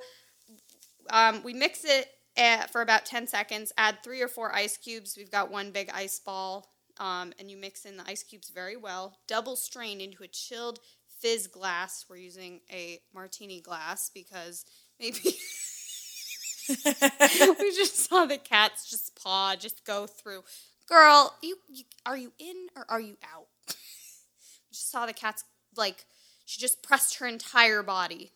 [1.10, 5.16] um, we mix it at, for about 10 seconds, add three or four ice cubes.
[5.16, 6.66] We've got one big ice ball,
[6.98, 9.18] um, and you mix in the ice cubes very well.
[9.28, 10.78] Double strain into a chilled
[11.24, 12.04] fizz glass.
[12.08, 14.66] We're using a martini glass because
[15.00, 15.18] maybe
[16.68, 20.42] we just saw the cat's just paw just go through.
[20.86, 23.46] Girl, you, you are you in or are you out?
[23.68, 23.74] we
[24.72, 25.44] just saw the cat's
[25.76, 26.04] like
[26.44, 28.32] she just pressed her entire body.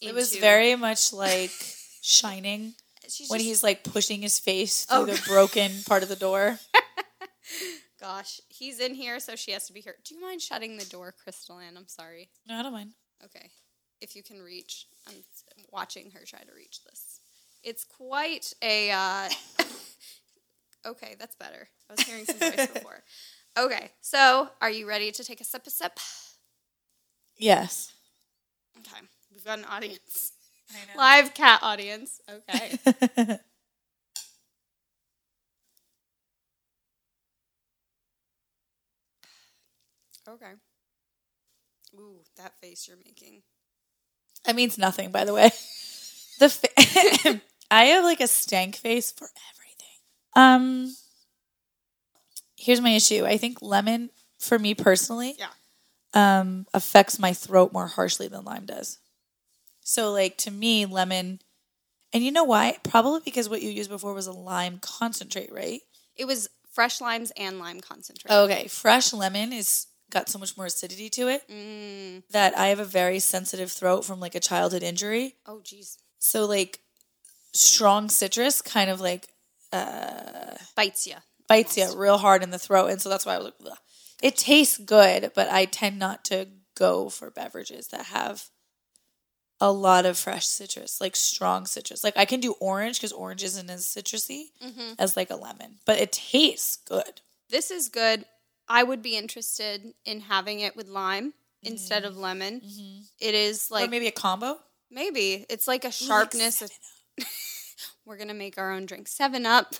[0.00, 1.50] it was very much like
[2.02, 2.74] Shining.
[3.08, 5.06] she's when just- he's like pushing his face through Oh.
[5.06, 6.58] the broken part of the door.
[8.00, 9.96] Gosh, he's in here, so she has to be here.
[10.04, 11.76] Do you mind shutting the door, Crystal Ann?
[11.76, 12.30] I'm sorry.
[12.48, 12.92] No, I don't mind.
[13.24, 13.50] Okay.
[14.00, 15.14] If you can reach, I'm
[15.72, 17.20] watching her try to reach this.
[17.64, 18.92] It's quite a.
[18.92, 19.28] Uh,
[20.86, 21.68] okay, that's better.
[21.90, 23.02] I was hearing some voice before.
[23.58, 25.66] Okay, so are you ready to take a sip?
[25.66, 25.98] A sip.
[27.36, 27.92] Yes.
[28.78, 29.00] Okay,
[29.32, 30.32] we've got an audience,
[30.96, 32.20] I live cat audience.
[32.30, 33.38] Okay.
[40.28, 40.52] okay.
[41.94, 43.42] Ooh, that face you're making.
[44.44, 45.50] That means nothing, by the way.
[46.38, 49.96] The fa- I have like a stank face for everything.
[50.36, 50.94] Um,
[52.56, 53.24] here's my issue.
[53.26, 55.50] I think lemon, for me personally, Yeah.
[56.14, 58.98] um, affects my throat more harshly than lime does.
[59.82, 61.40] So, like to me, lemon,
[62.12, 62.78] and you know why?
[62.84, 65.82] Probably because what you used before was a lime concentrate, right?
[66.16, 68.32] It was fresh limes and lime concentrate.
[68.32, 72.22] Okay, fresh lemon is got so much more acidity to it Mm.
[72.30, 75.36] that I have a very sensitive throat from like a childhood injury.
[75.46, 75.98] Oh, geez.
[76.18, 76.80] So like
[77.52, 79.28] strong citrus kind of like
[80.74, 81.14] Bites you.
[81.48, 83.78] bites you real hard in the throat, and so that's why I was like, Ugh.
[84.22, 88.44] it tastes good, but I tend not to go for beverages that have
[89.60, 92.04] a lot of fresh citrus, like strong citrus.
[92.04, 94.44] Like I can do orange because orange isn't as citrusy
[94.98, 97.20] as like a lemon, but it tastes good.
[97.50, 98.24] This is good.
[98.68, 102.60] I would be interested in having it with lime instead of lemon.
[103.20, 104.58] It is Or like maybe a combo.
[104.90, 106.62] maybe it's like a sharpness.
[106.62, 106.70] of,
[108.04, 109.08] we're gonna make our own drink.
[109.08, 109.74] Seven Up.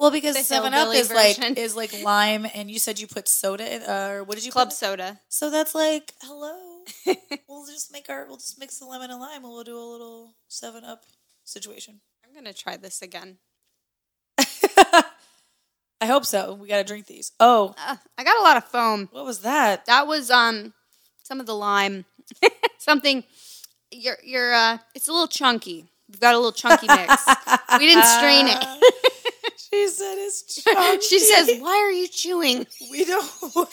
[0.00, 3.28] Well, because The Seven Up is like is like lime, and you said you put
[3.28, 5.20] soda in, uh, or what did you Club soda.
[5.28, 6.84] So that's like hello.
[7.48, 9.92] we'll just make our we'll just mix the lemon and lime, and we'll do a
[9.92, 11.04] little Seven Up
[11.44, 12.00] situation.
[12.26, 13.38] I'm gonna try this again.
[16.02, 16.54] I hope so.
[16.54, 17.30] We got to drink these.
[17.38, 19.08] Oh, Uh, I got a lot of foam.
[19.12, 19.86] what was that?
[19.86, 20.74] That was um
[21.22, 22.04] some of the lime.
[22.78, 23.22] Something.
[23.92, 24.78] You're you're uh.
[24.96, 25.86] It's a little chunky.
[26.08, 27.24] We've got a little chunky mix.
[27.78, 28.58] we didn't strain it.
[29.72, 31.00] She said it's chunky.
[31.06, 32.66] she says, "Why are you chewing?
[32.90, 33.24] we don't.
[33.44, 33.64] You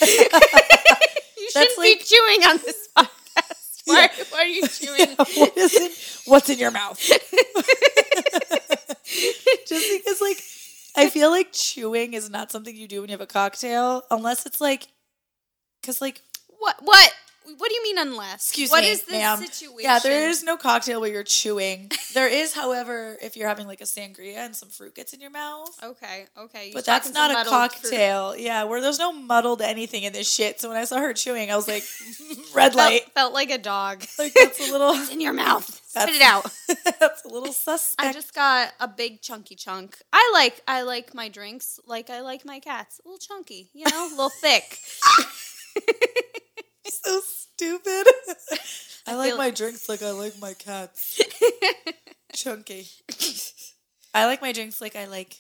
[1.54, 3.82] That's shouldn't be chewing on this podcast.
[3.86, 5.92] Why, why are you chewing?" what is it?
[6.26, 6.98] What's in your mouth?
[9.68, 10.38] Just because, like,
[10.96, 14.46] I feel like chewing is not something you do when you have a cocktail, unless
[14.46, 14.88] it's like,
[15.82, 16.22] because like
[16.60, 16.78] What?
[16.82, 17.14] What?
[17.58, 18.48] What do you mean unless?
[18.50, 19.38] Excuse What me, is this ma'am.
[19.40, 19.80] situation?
[19.82, 21.92] Yeah, there is no cocktail where you're chewing.
[22.16, 25.30] There is, however, if you're having like a sangria and some fruit gets in your
[25.30, 25.70] mouth.
[25.84, 26.68] Okay, okay.
[26.70, 27.82] You But that's not a muddled fruit.
[27.84, 28.36] cocktail.
[28.36, 30.60] Yeah, where there's no muddled anything in this shit.
[30.60, 31.84] So when I saw her chewing, I was like,
[32.56, 33.02] red light.
[33.04, 34.04] Felt, felt like a dog.
[34.18, 35.70] Like that's a little in your mouth.
[35.88, 36.52] Spit it out.
[37.00, 38.10] that's a little suspect.
[38.10, 39.98] I just got a big chunky chunk.
[40.12, 43.00] I like I like my drinks like I like my cats.
[43.06, 44.80] A little chunky, you know, a little thick.
[47.04, 48.08] so stupid.
[49.08, 51.22] I, like feel- my drinks like I like my cats.
[52.34, 52.88] Chunky.
[54.14, 55.36] I like my drinks like I like.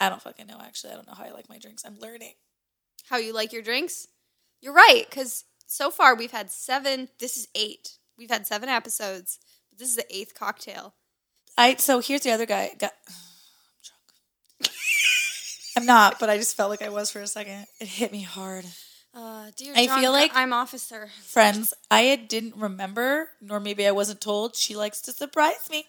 [0.00, 0.58] I don't fucking know.
[0.60, 1.84] Actually, I don't know how I like my drinks.
[1.84, 2.34] I'm learning.
[3.08, 4.08] How you like your drinks?
[4.60, 7.08] You're right, because so far we've had seven.
[7.18, 7.98] This is eight.
[8.18, 9.38] We've had seven episodes,
[9.70, 10.94] but this is the eighth cocktail.
[11.58, 12.70] I so here's the other guy.
[12.78, 13.14] Got, I'm
[14.62, 14.74] drunk.
[15.76, 17.66] I'm not, but I just felt like I was for a second.
[17.80, 18.64] It hit me hard.
[19.16, 21.08] Uh, dear I drunk, feel like- I'm officer.
[21.24, 24.56] Friends, I didn't remember, nor maybe I wasn't told.
[24.56, 25.86] She likes to surprise me.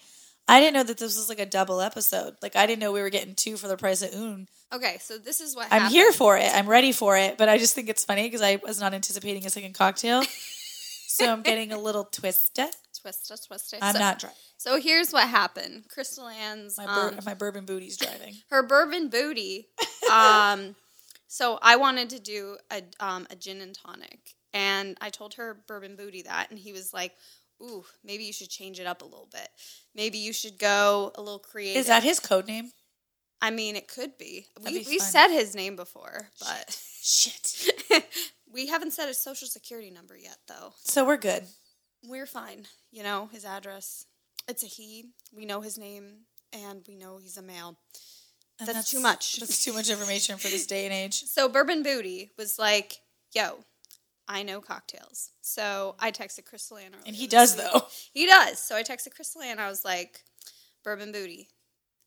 [0.47, 2.37] I didn't know that this was like a double episode.
[2.41, 4.47] Like I didn't know we were getting two for the price of un.
[4.73, 5.91] Okay, so this is what I'm happened.
[5.91, 6.49] here for it.
[6.53, 7.37] I'm ready for it.
[7.37, 10.23] But I just think it's funny because I was not anticipating a second cocktail.
[11.07, 12.69] so I'm getting a little twisted.
[13.01, 13.79] Twist it, twist it.
[13.81, 14.37] I'm so, not driving.
[14.57, 15.83] So here's what happened.
[15.89, 18.35] Crystal Ann's My, bur- um, my bourbon booty's driving.
[18.49, 19.67] her bourbon booty.
[20.09, 20.73] Um,
[21.27, 25.57] so I wanted to do a um, a gin and tonic, and I told her
[25.67, 27.13] bourbon booty that, and he was like,
[27.61, 29.49] "Ooh, maybe you should change it up a little bit.
[29.95, 32.71] Maybe you should go a little creative." Is that his code name?
[33.41, 34.47] I mean, it could be.
[34.63, 35.09] We be we've fun.
[35.09, 37.69] said his name before, but Shit.
[38.51, 40.73] we haven't said his social security number yet, though.
[40.83, 41.43] So we're good.
[42.05, 42.65] We're fine.
[42.91, 44.05] You know his address.
[44.47, 45.05] It's a he.
[45.33, 47.77] We know his name, and we know he's a male.
[48.59, 49.37] And That's too much.
[49.37, 51.23] That's too much information for this day and age.
[51.25, 53.01] So Bourbon Booty was like,
[53.33, 53.59] "Yo,
[54.27, 57.65] I know cocktails." So I texted Crystal Ann, And he does, week.
[57.71, 57.87] though.
[58.13, 58.59] He does.
[58.59, 59.59] So I texted Crystal Ann.
[59.59, 60.23] I was like,
[60.83, 61.49] "Bourbon Booty,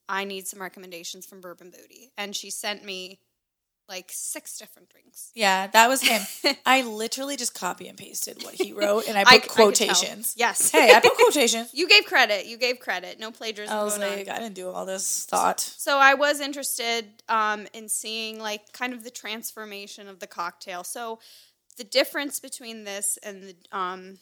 [0.08, 3.20] I need some recommendations from Bourbon Booty," and she sent me
[3.90, 5.32] like six different drinks.
[5.34, 6.56] Yeah, that was him.
[6.66, 10.34] I literally just copy and pasted what he wrote, and I I put I quotations.
[10.36, 10.70] Yes.
[10.70, 11.70] Hey, I put quotations.
[11.74, 12.46] You gave credit.
[12.46, 13.18] You gave credit.
[13.18, 13.76] No plagiarism.
[13.76, 14.18] I was going on.
[14.18, 15.60] like, I didn't do all this thought.
[15.60, 20.84] So I was interested um, in seeing like kind of the transformation of the cocktail.
[20.84, 21.18] So
[21.76, 24.18] the difference between this and the um,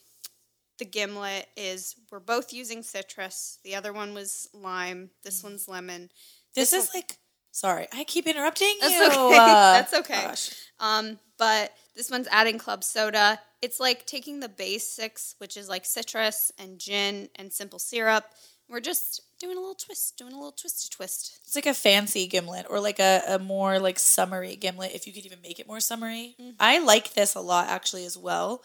[0.78, 3.58] the gimlet is we're both using citrus.
[3.64, 5.10] The other one was lime.
[5.24, 6.10] This one's lemon.
[6.54, 7.18] This, This is like,
[7.50, 9.06] sorry, I keep interrupting That's you.
[9.06, 9.36] okay.
[9.36, 10.22] Uh, That's okay.
[10.22, 10.54] gosh.
[10.80, 13.40] Um, but this one's adding club soda.
[13.62, 18.24] It's like taking the basics, which is like citrus and gin and simple syrup.
[18.68, 21.38] We're just doing a little twist, doing a little twist to twist.
[21.44, 25.12] It's like a fancy gimlet or like a, a more like summery gimlet, if you
[25.12, 26.36] could even make it more summery.
[26.60, 28.62] I like this a lot actually as well.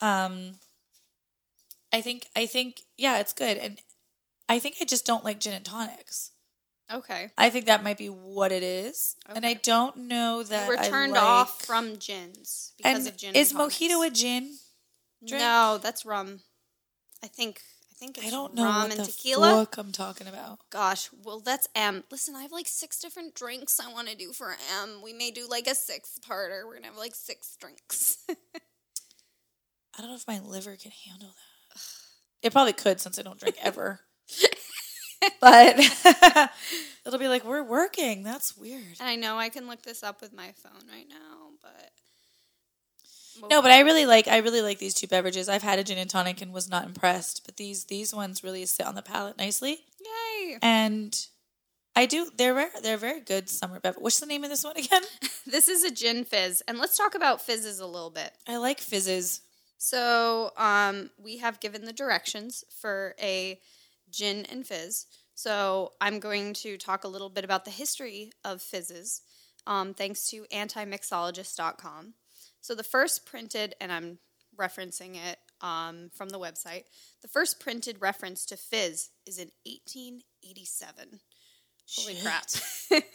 [0.00, 0.56] Um,
[1.92, 3.80] I think I think yeah, it's good, and
[4.48, 6.32] I think I just don't like gin and tonics.
[6.92, 7.30] Okay.
[7.36, 11.12] I think that might be what it is, and I don't know that We're turned
[11.12, 13.34] like- off from gins because And of gin.
[13.36, 14.58] is mojito a gin?
[15.26, 15.42] drink?
[15.42, 16.40] No, that's rum.
[17.22, 17.60] I think.
[17.90, 19.50] I think it's I don't know rum what and the tequila.
[19.66, 20.60] fuck I'm talking about.
[20.70, 22.04] Gosh, well, that's M.
[22.12, 25.02] Listen, I have like six different drinks I want to do for M.
[25.02, 26.64] We may do like a six parter.
[26.64, 28.18] We're gonna have like six drinks.
[28.28, 28.34] I
[29.98, 31.80] don't know if my liver can handle that.
[32.40, 34.00] It probably could since I don't drink ever.
[35.40, 35.78] but
[37.06, 38.22] it'll be like we're working.
[38.22, 38.82] That's weird.
[39.00, 41.90] and I know I can look this up with my phone right now, but
[43.50, 45.48] No, but I really like I really like these two beverages.
[45.48, 48.66] I've had a gin and tonic and was not impressed, but these these ones really
[48.66, 49.80] sit on the palate nicely.
[50.04, 50.58] yay!
[50.62, 51.18] And
[51.96, 54.02] I do they're they're very good summer beverage.
[54.02, 55.02] What's the name of this one again?
[55.46, 58.32] This is a gin fizz, and let's talk about fizzes a little bit.
[58.46, 59.40] I like fizzes.
[59.78, 63.58] So, um, we have given the directions for a
[64.10, 65.06] gin and fizz.
[65.34, 69.22] So, I'm going to talk a little bit about the history of fizzes,
[69.66, 72.14] um, thanks to antimixologist.com.
[72.60, 74.18] So, the first printed, and I'm
[74.58, 76.84] referencing it um, from the website,
[77.22, 81.20] the first printed reference to fizz is in 1887.
[81.96, 82.22] Holy Shit.
[82.22, 83.14] crap.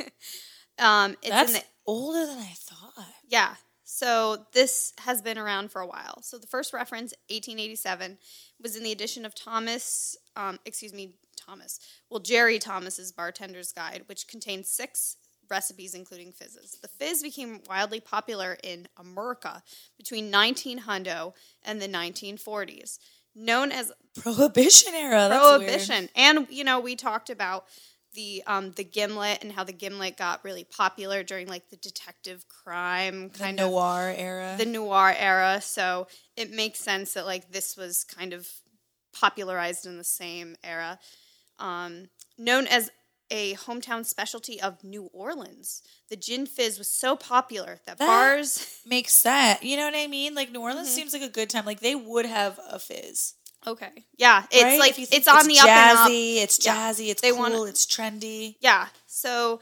[0.80, 3.06] um, it's That's the older than I thought.
[3.28, 3.56] yeah.
[3.96, 6.20] So this has been around for a while.
[6.24, 8.18] So the first reference, 1887,
[8.60, 11.80] was in the edition of Thomas, um, excuse me, Thomas,
[12.10, 15.18] well, Jerry Thomas's Bartender's Guide, which contained six
[15.48, 16.80] recipes, including fizzes.
[16.82, 19.62] The fizz became wildly popular in America
[19.96, 21.34] between 1900
[21.64, 22.98] and the 1940s.
[23.36, 25.28] Known as Prohibition era.
[25.30, 26.10] That's prohibition.
[26.16, 27.66] And you know, we talked about
[28.14, 32.46] the um the gimlet and how the gimlet got really popular during like the detective
[32.48, 34.56] crime kind the of noir era.
[34.58, 35.60] the noir era.
[35.62, 36.08] So
[36.38, 38.48] it makes sense that like this was kind of
[39.14, 41.00] popularized in the same era.
[41.60, 42.90] Um, known as
[43.32, 48.80] a hometown specialty of New Orleans, the gin fizz was so popular that, That- bars.
[48.86, 49.64] Makes sense.
[49.64, 50.36] You know what I mean?
[50.36, 50.96] Like New Orleans Mm-hmm.
[50.96, 51.66] seems like a good time.
[51.66, 53.36] Like they would have a fizz.
[53.66, 54.80] Okay, yeah, it's right?
[54.80, 56.08] like you think it's on the up and up.
[56.10, 56.76] It's jazzy, It's Yeah.
[56.92, 57.10] jazzy.
[57.10, 57.40] It's They cool.
[57.40, 58.56] wanna- it's trendy.
[58.60, 58.88] Yeah.
[59.08, 59.62] So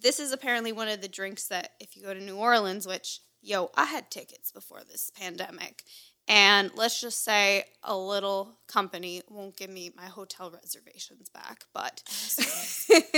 [0.00, 3.20] this is apparently one of the drinks that if you go to New Orleans, which
[3.40, 5.84] yo, I had tickets before this pandemic.
[6.30, 12.02] And let's just say a little company won't give me my hotel reservations back, but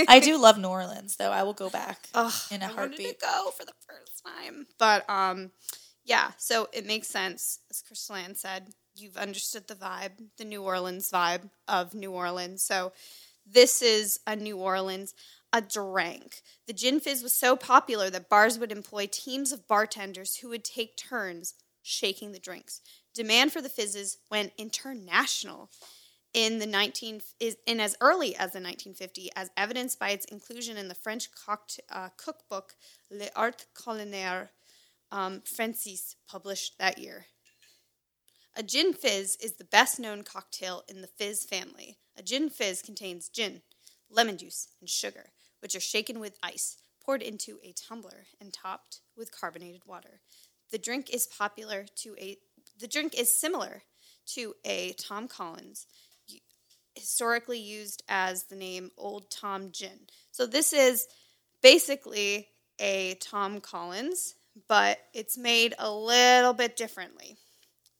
[0.07, 1.31] I do love New Orleans, though.
[1.31, 3.19] I will go back Ugh, in a I heartbeat.
[3.19, 4.67] to go for the first time.
[4.77, 5.51] But um,
[6.05, 8.69] yeah, so it makes sense, as Crystal said.
[8.95, 12.61] You've understood the vibe, the New Orleans vibe of New Orleans.
[12.63, 12.91] So
[13.45, 15.13] this is a New Orleans
[15.53, 16.41] a drink.
[16.67, 20.63] The gin fizz was so popular that bars would employ teams of bartenders who would
[20.63, 22.81] take turns shaking the drinks.
[23.13, 25.69] Demand for the fizzes went international
[26.33, 30.77] in the 19 is in as early as the 1950 as evidenced by its inclusion
[30.77, 31.27] in the French
[31.91, 32.75] uh, cookbook
[33.09, 34.47] Les Arts Culinaires
[35.11, 37.25] um, Français published that year.
[38.55, 41.97] A gin fizz is the best known cocktail in the fizz family.
[42.17, 43.61] A gin fizz contains gin,
[44.09, 45.29] lemon juice, and sugar,
[45.61, 50.19] which are shaken with ice, poured into a tumbler, and topped with carbonated water.
[50.69, 52.37] The drink is popular to a
[52.77, 53.83] the drink is similar
[54.33, 55.87] to a Tom Collins,
[56.95, 60.07] historically used as the name Old Tom Gin.
[60.31, 61.07] So this is
[61.61, 62.49] basically
[62.79, 64.35] a Tom Collins,
[64.67, 67.37] but it's made a little bit differently.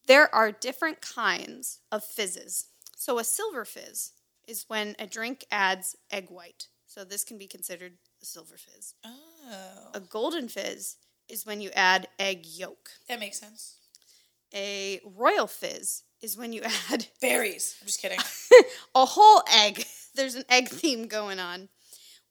[0.07, 2.67] There are different kinds of fizzes.
[2.97, 4.11] So a silver fizz
[4.47, 6.67] is when a drink adds egg white.
[6.87, 8.93] So this can be considered a silver fizz.
[9.05, 10.97] Oh, A golden fizz
[11.29, 12.89] is when you add egg yolk.
[13.07, 13.77] that makes sense.
[14.53, 17.77] A royal fizz is when you add Berries.
[17.81, 18.19] I'm just kidding.
[18.95, 19.85] a whole egg.
[20.15, 21.69] There's an egg theme going on.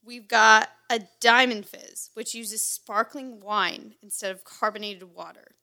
[0.04, 5.56] We've got a Diamond Fizz, which uses sparkling wine instead of carbonated water.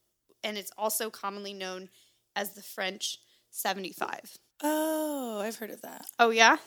[0.44, 1.90] And it's also commonly known
[2.36, 3.18] as the French
[3.52, 4.38] 75.
[4.64, 6.06] Oh, I've heard of that.
[6.20, 6.58] Oh, yeah?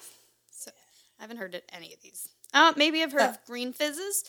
[0.51, 0.71] So
[1.19, 2.29] I haven't heard of any of these.
[2.53, 3.31] Uh, maybe I've heard Oh.
[3.31, 4.25] of Green Fizzes,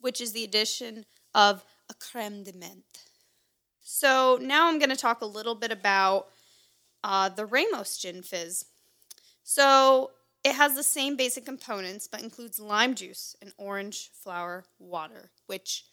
[0.00, 2.82] which is the addition of a creme de menthe.
[3.82, 6.28] So now I'm going to talk a little bit about
[7.04, 8.64] uh, the Ramos Gin Fizz.
[9.44, 10.10] So
[10.42, 15.30] it has the same basic components, but includes lime juice and orange flower water.
[15.46, 15.84] Which,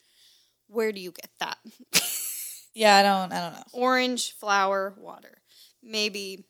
[0.67, 1.57] where do you get that?
[2.73, 3.31] Yeah, I don't.
[3.31, 3.63] I don't know.
[3.73, 5.37] orange flower water.
[5.81, 6.45] Maybe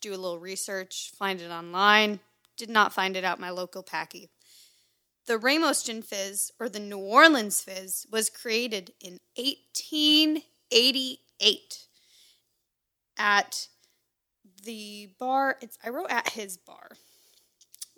[0.00, 2.20] do a little research, find it online.
[2.56, 4.30] Did not find it at my local packy.
[5.26, 11.84] The Ramos Gin Fizz, or the New Orleans Fizz, was created in 1888
[13.18, 13.68] at
[14.64, 15.56] the bar.
[15.60, 16.90] It's I wrote at his bar.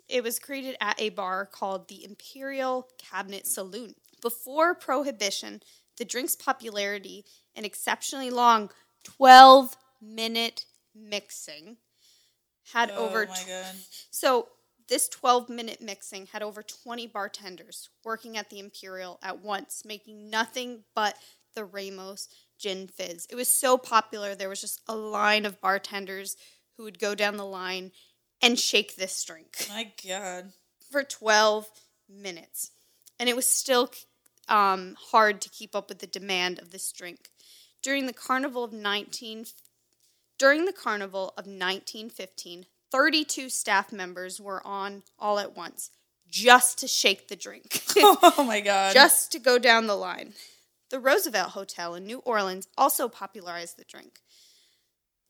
[0.09, 3.95] It was created at a bar called the Imperial Cabinet Saloon.
[4.21, 5.61] Before Prohibition,
[6.01, 7.23] the drink's popularity
[7.53, 8.71] and exceptionally long
[9.03, 11.77] 12 minute mixing
[12.73, 13.75] had oh over oh my god.
[14.09, 14.47] so
[14.89, 20.31] this 12 minute mixing had over 20 bartenders working at the Imperial at once, making
[20.31, 21.17] nothing but
[21.53, 22.27] the Ramos
[22.57, 23.27] Gin Fizz.
[23.29, 26.35] It was so popular, there was just a line of bartenders
[26.77, 27.91] who would go down the line
[28.41, 30.53] and shake this drink My god.
[30.89, 31.69] for 12
[32.09, 32.71] minutes.
[33.19, 33.91] And it was still
[34.51, 37.29] um, hard to keep up with the demand of this drink.
[37.81, 39.45] During the carnival of 19
[40.37, 45.91] during the carnival of 1915, 32 staff members were on all at once
[46.27, 47.83] just to shake the drink.
[47.97, 48.93] oh my god.
[48.93, 50.33] just to go down the line.
[50.89, 54.19] The Roosevelt Hotel in New Orleans also popularized the drink,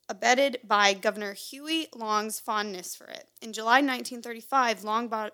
[0.08, 3.28] abetted by Governor Huey Long's fondness for it.
[3.42, 5.34] In July 1935, Long bought,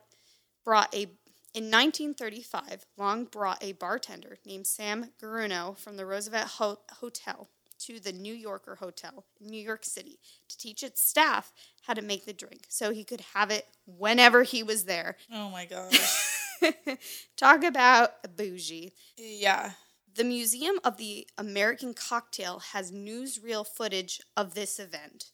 [0.65, 1.07] brought a
[1.53, 7.99] in 1935, Long brought a bartender named Sam Guarino from the Roosevelt Ho- Hotel to
[7.99, 10.19] the New Yorker Hotel in New York City
[10.49, 14.43] to teach its staff how to make the drink so he could have it whenever
[14.43, 15.15] he was there.
[15.31, 16.33] oh my gosh.
[17.37, 18.93] Talk about bougie.
[19.17, 19.71] yeah.
[20.15, 25.25] The Museum of the American Cocktail has newsreel footage of this event.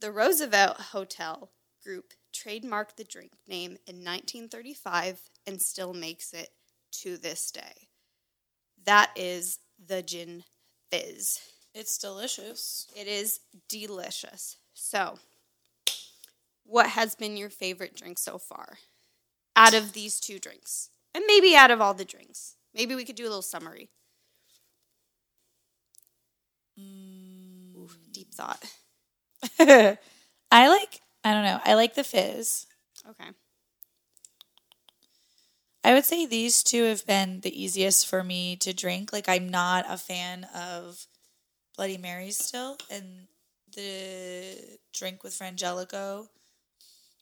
[0.00, 1.50] The Roosevelt Hotel
[1.82, 6.50] Group trademarked the drink name in 1935 and still makes it
[6.92, 7.88] to this day.
[8.84, 10.44] That is the Gin
[10.90, 11.40] Fizz.
[11.74, 12.86] It's delicious.
[12.96, 14.56] It is delicious.
[14.74, 15.18] So,
[16.64, 18.78] what has been your favorite drink so far
[19.54, 20.90] out of these two drinks?
[21.14, 22.56] And maybe out of all the drinks.
[22.74, 23.90] Maybe we could do a little summary.
[26.78, 27.74] Mm.
[27.76, 28.64] Ooh, deep thought.
[29.58, 29.98] I
[30.68, 31.00] like.
[31.26, 31.58] I don't know.
[31.64, 32.66] I like the fizz.
[33.10, 33.30] Okay.
[35.82, 39.12] I would say these two have been the easiest for me to drink.
[39.12, 41.04] Like I'm not a fan of
[41.76, 43.26] Bloody Marys still, and
[43.74, 46.28] the drink with Frangelico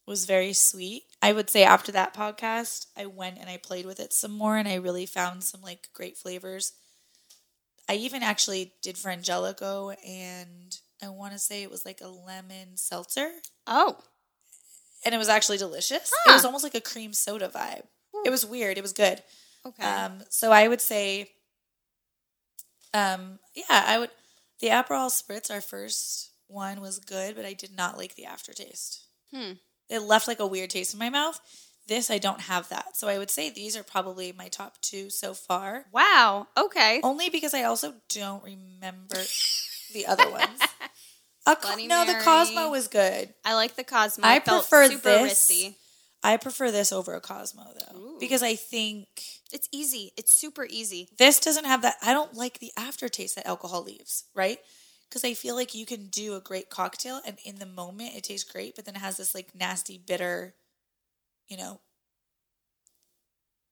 [0.07, 1.05] was very sweet.
[1.23, 4.59] I would say after that podcast, I went and I played with it some more,
[4.59, 6.75] and I really found some like great flavors.
[7.89, 12.77] I even actually did Frangelico, and I want to say it was like a lemon
[12.77, 13.31] seltzer,
[13.67, 13.97] Oh,
[15.05, 16.13] and it was actually delicious.
[16.25, 16.33] Huh.
[16.33, 17.83] It was almost like a cream soda vibe.
[18.25, 18.79] It was weird.
[18.79, 19.23] It was good.
[19.67, 19.83] okay.
[19.85, 21.31] Um, so I would say,
[22.93, 24.11] um, yeah, I would.
[24.61, 29.03] The Aperol Spritz, our first one, was good, but I did not like the aftertaste.
[29.35, 29.53] Hmm.
[29.91, 31.41] It left like a weird taste in my mouth.
[31.87, 32.97] This, I don't have that.
[32.97, 35.85] So I would say these are probably my top two so far.
[35.93, 36.47] wow.
[36.57, 37.01] Okay.
[37.03, 39.17] Only because I also don't remember
[39.95, 40.61] the other ones.
[41.47, 42.15] A Bloody no, the.
[42.23, 43.33] Cosmo was good.
[43.45, 44.27] I like the Cosmo.
[44.27, 45.23] I prefer super this.
[45.23, 45.77] risky.
[46.23, 48.17] I prefer this over a Cosmo though, Ooh.
[48.19, 49.07] because I think
[49.53, 50.13] It's easy.
[50.17, 51.09] It's super easy.
[51.19, 51.97] this doesn't have that.
[52.03, 54.59] I don't like the aftertaste that alcohol leaves, right?
[55.09, 58.25] Because I feel like you can do a great cocktail and in the moment it
[58.25, 60.55] tastes great, but then it has this like nasty, bitter,
[61.47, 61.81] you know,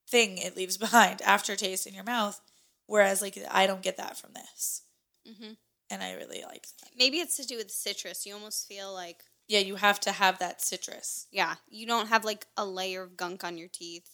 [0.07, 2.39] thing it leaves behind aftertaste in your mouth.
[2.85, 4.83] Whereas like I don't get that from this,
[5.27, 5.53] hmm
[5.93, 6.89] and I really like that.
[6.97, 8.25] Maybe it's to do with citrus.
[8.25, 11.27] You almost feel like, Yeah, you have to have that citrus.
[11.31, 14.09] yeah, you don't have like a layer of gunk on your teeth.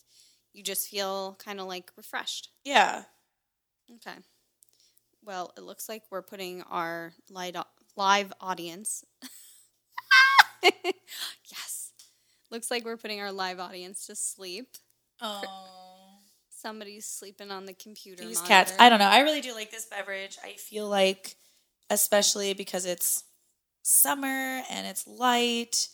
[0.52, 2.50] You just feel kind of like refreshed.
[2.64, 3.04] Yeah,
[3.96, 4.16] Okay.
[5.22, 7.56] Well, it looks like we're putting our light
[7.96, 9.04] live audience.
[10.62, 11.92] yes.
[12.50, 14.76] Looks like we're putting our live audience to sleep.
[15.20, 16.18] oh,
[16.50, 18.24] Somebody's sleeping on the computer.
[18.24, 18.48] these monitor.
[18.48, 18.72] cats.
[18.78, 19.06] I don't know.
[19.08, 20.36] I really do like this beverage.
[20.44, 21.36] I feel like,
[21.90, 23.24] especially because it's
[23.82, 25.88] summer and it's light.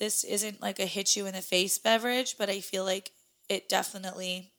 [0.00, 3.12] This isn't like a hit you in the face beverage, but I feel like
[3.48, 4.52] it definitely,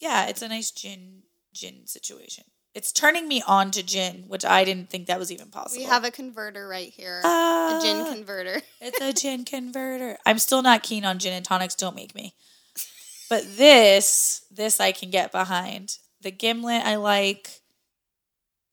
[0.00, 1.22] yeah, it's a nice gin
[1.54, 2.44] gin situation.
[2.74, 5.82] It's turning me on to gin, which I didn't think that was even possible.
[5.82, 7.20] We have a converter right here.
[7.22, 7.78] Ah.
[7.78, 8.62] a gin converter.
[8.80, 10.18] It's a gin converter.
[10.24, 11.74] I'm still not keen on gin and tonics.
[11.74, 12.34] Don't make me.
[13.28, 15.98] But this, this I can get behind.
[16.22, 17.61] The gimlet I like.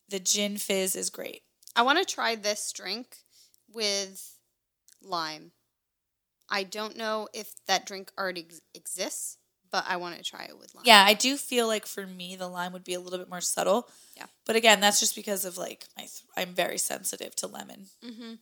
[0.10, 1.44] The gin fizz is great.
[1.76, 3.18] I want to try this drink
[3.72, 4.36] with
[5.02, 5.52] lime.
[6.50, 9.38] I don't know if that drink already ex- exists,
[9.72, 10.84] but I want to try it with lime.
[10.86, 13.42] Yeah, I do feel like for me the lime would be a little bit more
[13.42, 13.88] subtle.
[14.18, 14.26] Yeah.
[14.46, 17.86] But again, that's just because of like my th- I'm very sensitive to lemon.
[18.04, 18.34] hmm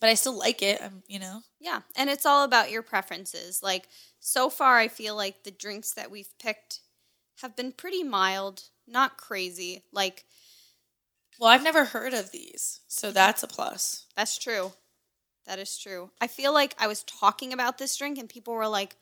[0.00, 0.82] But I still like it.
[0.82, 1.40] I'm, you know.
[1.60, 3.62] Yeah, and it's all about your preferences.
[3.62, 3.88] Like
[4.18, 6.80] so far, I feel like the drinks that we've picked
[7.40, 9.82] have been pretty mild, not crazy.
[9.92, 10.26] Like
[11.40, 14.04] Well, I've never heard of these, so that's a plus.
[14.14, 14.72] that's true.
[15.46, 16.10] That is true.
[16.20, 18.96] I feel like I was talking about this drink, and people were like,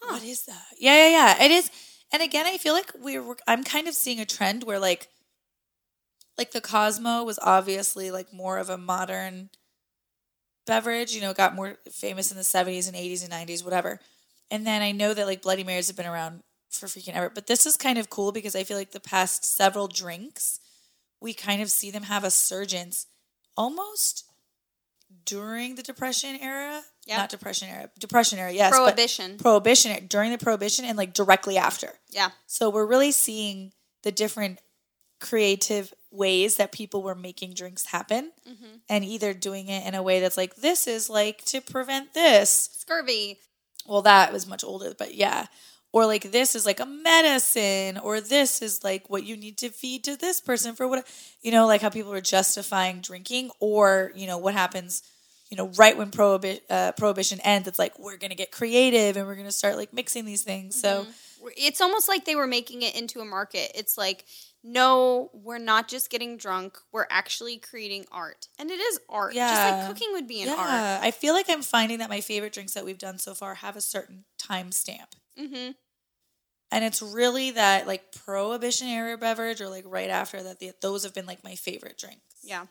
[0.00, 0.64] "Huh." What is that?
[0.80, 1.44] Yeah, yeah, yeah.
[1.44, 1.70] It is.
[2.12, 5.08] And again, I feel like we're, we're I'm kind of seeing a trend where like
[6.38, 9.50] like the Cosmo was obviously like more of a modern
[10.66, 14.00] beverage, you know, got more famous in the 70s and 80s and 90s, whatever.
[14.50, 17.46] And then I know that like Bloody Marys have been around for freaking ever, but
[17.46, 20.60] this is kind of cool because I feel like the past several drinks,
[21.20, 23.06] we kind of see them have a surgence
[23.56, 24.24] almost
[25.24, 26.82] during the Depression era.
[27.06, 27.18] Yeah.
[27.18, 27.90] Not Depression era.
[27.98, 28.70] Depression era, yes.
[28.74, 29.36] Prohibition.
[29.38, 31.92] prohibition during the prohibition and like directly after.
[32.10, 32.30] yeah.
[32.46, 34.60] So we're really seeing the different
[35.20, 38.76] creative ways that people were making drinks happen Mm-hmm.
[38.88, 42.70] and either doing it in a way that's like this is like to prevent this.
[42.78, 43.38] Scurvy.
[43.86, 45.46] Well, that was much older, but yeah.
[45.98, 49.68] Or like this is like a medicine or this is like what you need to
[49.70, 51.04] feed to this person for what
[51.42, 55.02] you know like how people are justifying drinking or you know what happens
[55.50, 59.16] you know right when prohibi- uh, prohibition ends it's like we're going to get creative
[59.16, 60.80] and we're going to start like mixing these things.
[60.80, 61.06] So
[61.56, 63.70] It's almost like they were making it into a market.
[63.74, 64.24] It's like,
[64.64, 66.76] no, we're not just getting drunk.
[66.92, 69.34] We're actually creating art, and it is art.
[69.34, 69.78] just Yeah.
[69.78, 71.00] like cooking would be an art.
[71.08, 73.76] I feel like I'm finding that my favorite drinks that we've done so far have
[73.76, 75.10] a certain time stamp.
[75.40, 75.70] Mm-hmm.
[76.70, 81.04] And it's really that like prohibition era beverage or like right after that, the, those
[81.04, 82.22] have been like my favorite drinks.
[82.42, 82.66] Yeah.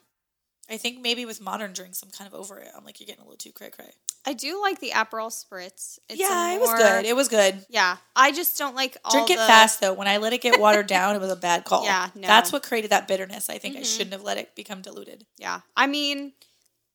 [0.70, 2.68] I think maybe with modern drinks, I'm kind of over it.
[2.76, 3.90] I'm like, you're getting a little too cray cray.
[4.26, 5.98] I do like the Aperol spritz.
[6.10, 7.06] It's Yeah, it was good.
[7.06, 7.66] It was good.
[7.70, 9.94] Yeah, I just don't like all Drink it the- fast though.
[9.94, 11.86] When I let it get watered down, it was a bad call.
[11.86, 12.28] Yeah, no.
[12.28, 13.50] That's what created that bitterness.
[13.50, 13.86] I think I Mhm.
[13.94, 15.26] shouldn't have let it become diluted.
[15.38, 16.34] Yeah, I mean,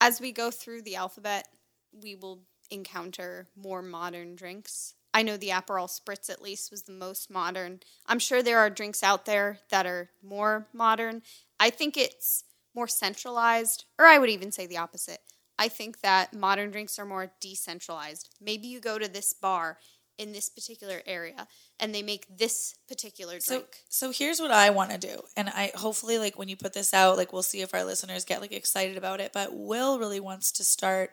[0.03, 1.49] as we go through the alphabet,
[1.93, 4.93] we will encounter more modern drinks.
[5.15, 7.81] I know the Aperol spritz at least was the most modern.
[8.07, 11.23] I'm sure there are drinks out there that are more modern.
[11.61, 12.45] I think it's
[12.75, 15.21] more centralized, or I would even say the opposite.
[15.59, 18.31] I think that modern drinks are more decentralized.
[18.41, 19.79] Maybe you go to this bar
[20.19, 21.47] in this particular area
[21.81, 23.67] and they make this particular drink.
[23.89, 26.73] So, so here's what I want to do, and I hopefully like when you put
[26.73, 29.33] this out, like we'll see if our listeners get like excited about it.
[29.33, 31.11] But Will really wants to start,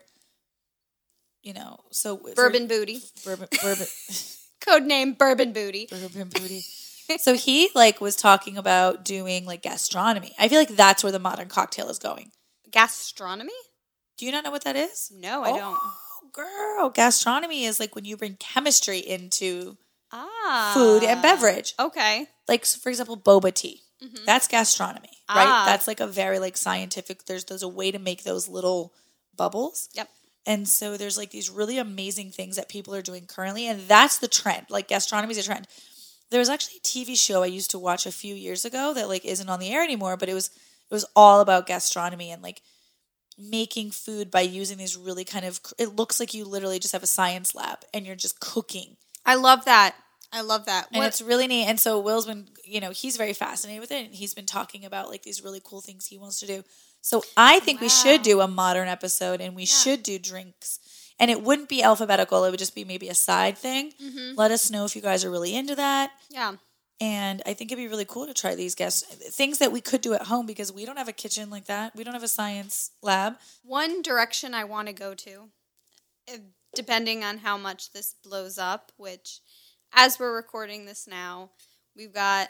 [1.44, 3.00] you know, so for- Bourbon booty.
[3.26, 3.88] bourbon, bourbon,
[4.62, 5.88] Code name Bourbon Booty.
[5.90, 6.62] bourbon booty.
[7.18, 10.34] So he like was talking about doing like gastronomy.
[10.38, 12.32] I feel like that's where the modern cocktail is going.
[12.72, 13.52] Gastronomy?
[14.18, 15.12] Do you not know what that is?
[15.16, 15.78] No, I don't.
[15.82, 15.94] Oh,
[16.34, 19.78] girl, gastronomy is like when you bring chemistry into
[20.12, 20.72] Ah.
[20.74, 21.74] food and beverage.
[21.80, 22.28] Okay.
[22.48, 24.26] like so for example boba tea Mhm.
[24.26, 25.66] that's gastronomy right Ah.
[25.68, 28.92] that's like a very like scientific there's there's a way to make those little
[29.36, 30.10] bubbles Yep.
[30.50, 34.18] And so there's like these really amazing things that people are doing currently and that's
[34.18, 35.68] the trend like gastronomy is a trend
[36.32, 39.08] there was actually a tv show i used to watch a few years ago that
[39.08, 40.48] like isn't on the air anymore but it was
[40.90, 42.62] it was all about gastronomy and like
[43.38, 47.04] making food by using these really kind of it looks like you literally just have
[47.04, 49.96] a science lab and you're just cooking I love that.
[50.32, 50.88] I love that.
[50.92, 51.66] and What- it's really neat.
[51.66, 54.86] And so Will's been, you know, he's very fascinated with it, and he's been talking
[54.86, 56.64] about like these really cool things he wants to do.
[57.02, 60.80] So I think we should do a modern episode, and we should do drinks.
[61.20, 63.94] And it wouldn't be alphabetical; it would just be maybe a side thing.
[64.02, 64.38] Mhm.
[64.38, 66.12] Let us know if you guys are really into that.
[66.30, 66.56] yeah.
[67.02, 70.02] And I think it'd be really cool to try these guests things that we could
[70.02, 71.96] do at home because we don't have a kitchen like that.
[71.96, 73.38] We don't have a science lab.
[73.64, 75.50] One direction I want to go to,
[76.28, 76.40] eh,
[76.76, 79.40] depending on how much this blows up, which
[79.94, 81.52] as we're recording this now,
[81.96, 82.50] we've got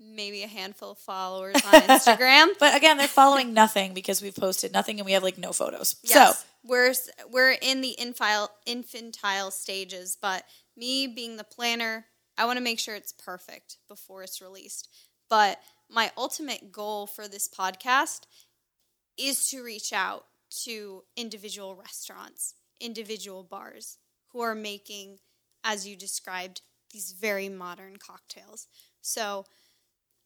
[0.00, 2.48] maybe a handful of followers on Instagram.
[2.58, 5.96] But again, they're following nothing because we've posted nothing and we have like no photos.
[6.02, 6.94] Yes, So we're
[7.30, 10.44] we're in the infile, infantile stages, but
[10.76, 12.06] me being the planner,
[12.38, 14.88] I want to make sure it's perfect before it's released.
[15.28, 18.20] But my ultimate goal for this podcast
[19.18, 20.24] is to reach out
[20.64, 23.98] to individual restaurants, individual bars
[24.32, 25.18] who are making
[25.64, 28.66] as you described, these very modern cocktails.
[29.00, 29.44] So,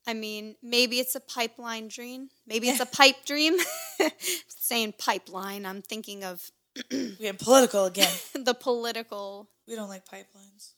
[0.07, 2.29] I mean, maybe it's a pipeline dream.
[2.47, 3.57] Maybe it's a pipe dream.
[4.49, 6.51] Saying pipeline, I'm thinking of
[6.91, 8.13] We're political again.
[8.35, 10.73] the political we don't like pipelines.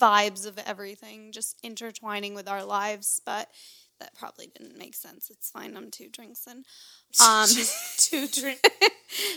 [0.00, 3.48] vibes of everything just intertwining with our lives, but
[3.98, 5.30] that probably didn't make sense.
[5.30, 5.76] It's fine.
[5.76, 6.64] I'm two drinks in.
[7.24, 7.48] Um,
[7.96, 8.60] two drink.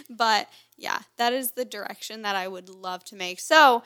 [0.09, 3.39] but yeah, that is the direction that I would love to make.
[3.39, 3.83] So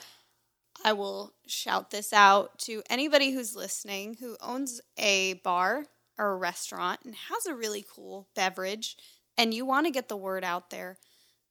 [0.83, 5.85] I will shout this out to anybody who's listening who owns a bar
[6.17, 8.97] or a restaurant and has a really cool beverage,
[9.37, 10.97] and you want to get the word out there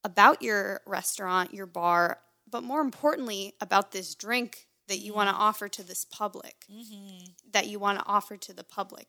[0.03, 2.19] about your restaurant, your bar,
[2.49, 5.43] but more importantly, about this drink that you want to mm-hmm.
[5.43, 7.25] offer to this public, mm-hmm.
[7.51, 9.07] that you want to offer to the public.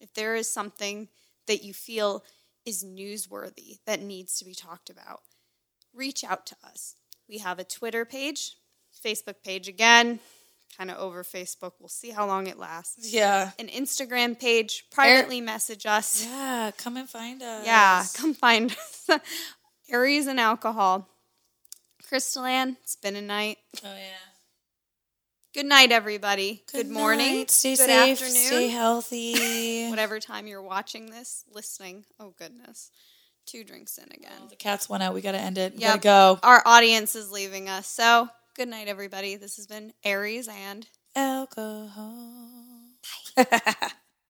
[0.00, 1.08] If there is something
[1.46, 2.24] that you feel
[2.64, 5.22] is newsworthy that needs to be talked about,
[5.92, 6.96] reach out to us.
[7.28, 8.56] We have a Twitter page,
[9.04, 10.20] Facebook page again,
[10.76, 11.72] kind of over Facebook.
[11.78, 13.12] We'll see how long it lasts.
[13.12, 13.50] Yeah.
[13.58, 16.24] An Instagram page, privately message us.
[16.26, 16.70] Yeah.
[16.78, 17.66] Come and find us.
[17.66, 19.10] Yeah, come find us.
[19.90, 21.08] Aries and alcohol.
[22.08, 23.58] Crystal Ann, it's been a night.
[23.84, 24.34] Oh yeah.
[25.54, 26.64] Good night, everybody.
[26.72, 27.36] Good, morning.
[27.36, 27.50] night.
[27.52, 28.20] Stay Good safe.
[28.20, 28.44] afternoon.
[28.46, 29.86] Stay healthy.
[29.88, 32.04] Whatever time you're watching this, listening.
[32.18, 32.90] Oh, goodness.
[33.46, 34.32] Two drinks in again.
[34.42, 35.14] Oh, the cats went out.
[35.14, 35.78] We got to end it.
[35.78, 36.40] Gotta go.
[36.42, 37.86] Our audience is leaving us.
[37.86, 39.36] So, good night, everybody.
[39.36, 40.86] This has been Aries and.
[41.16, 42.62] Alcohol.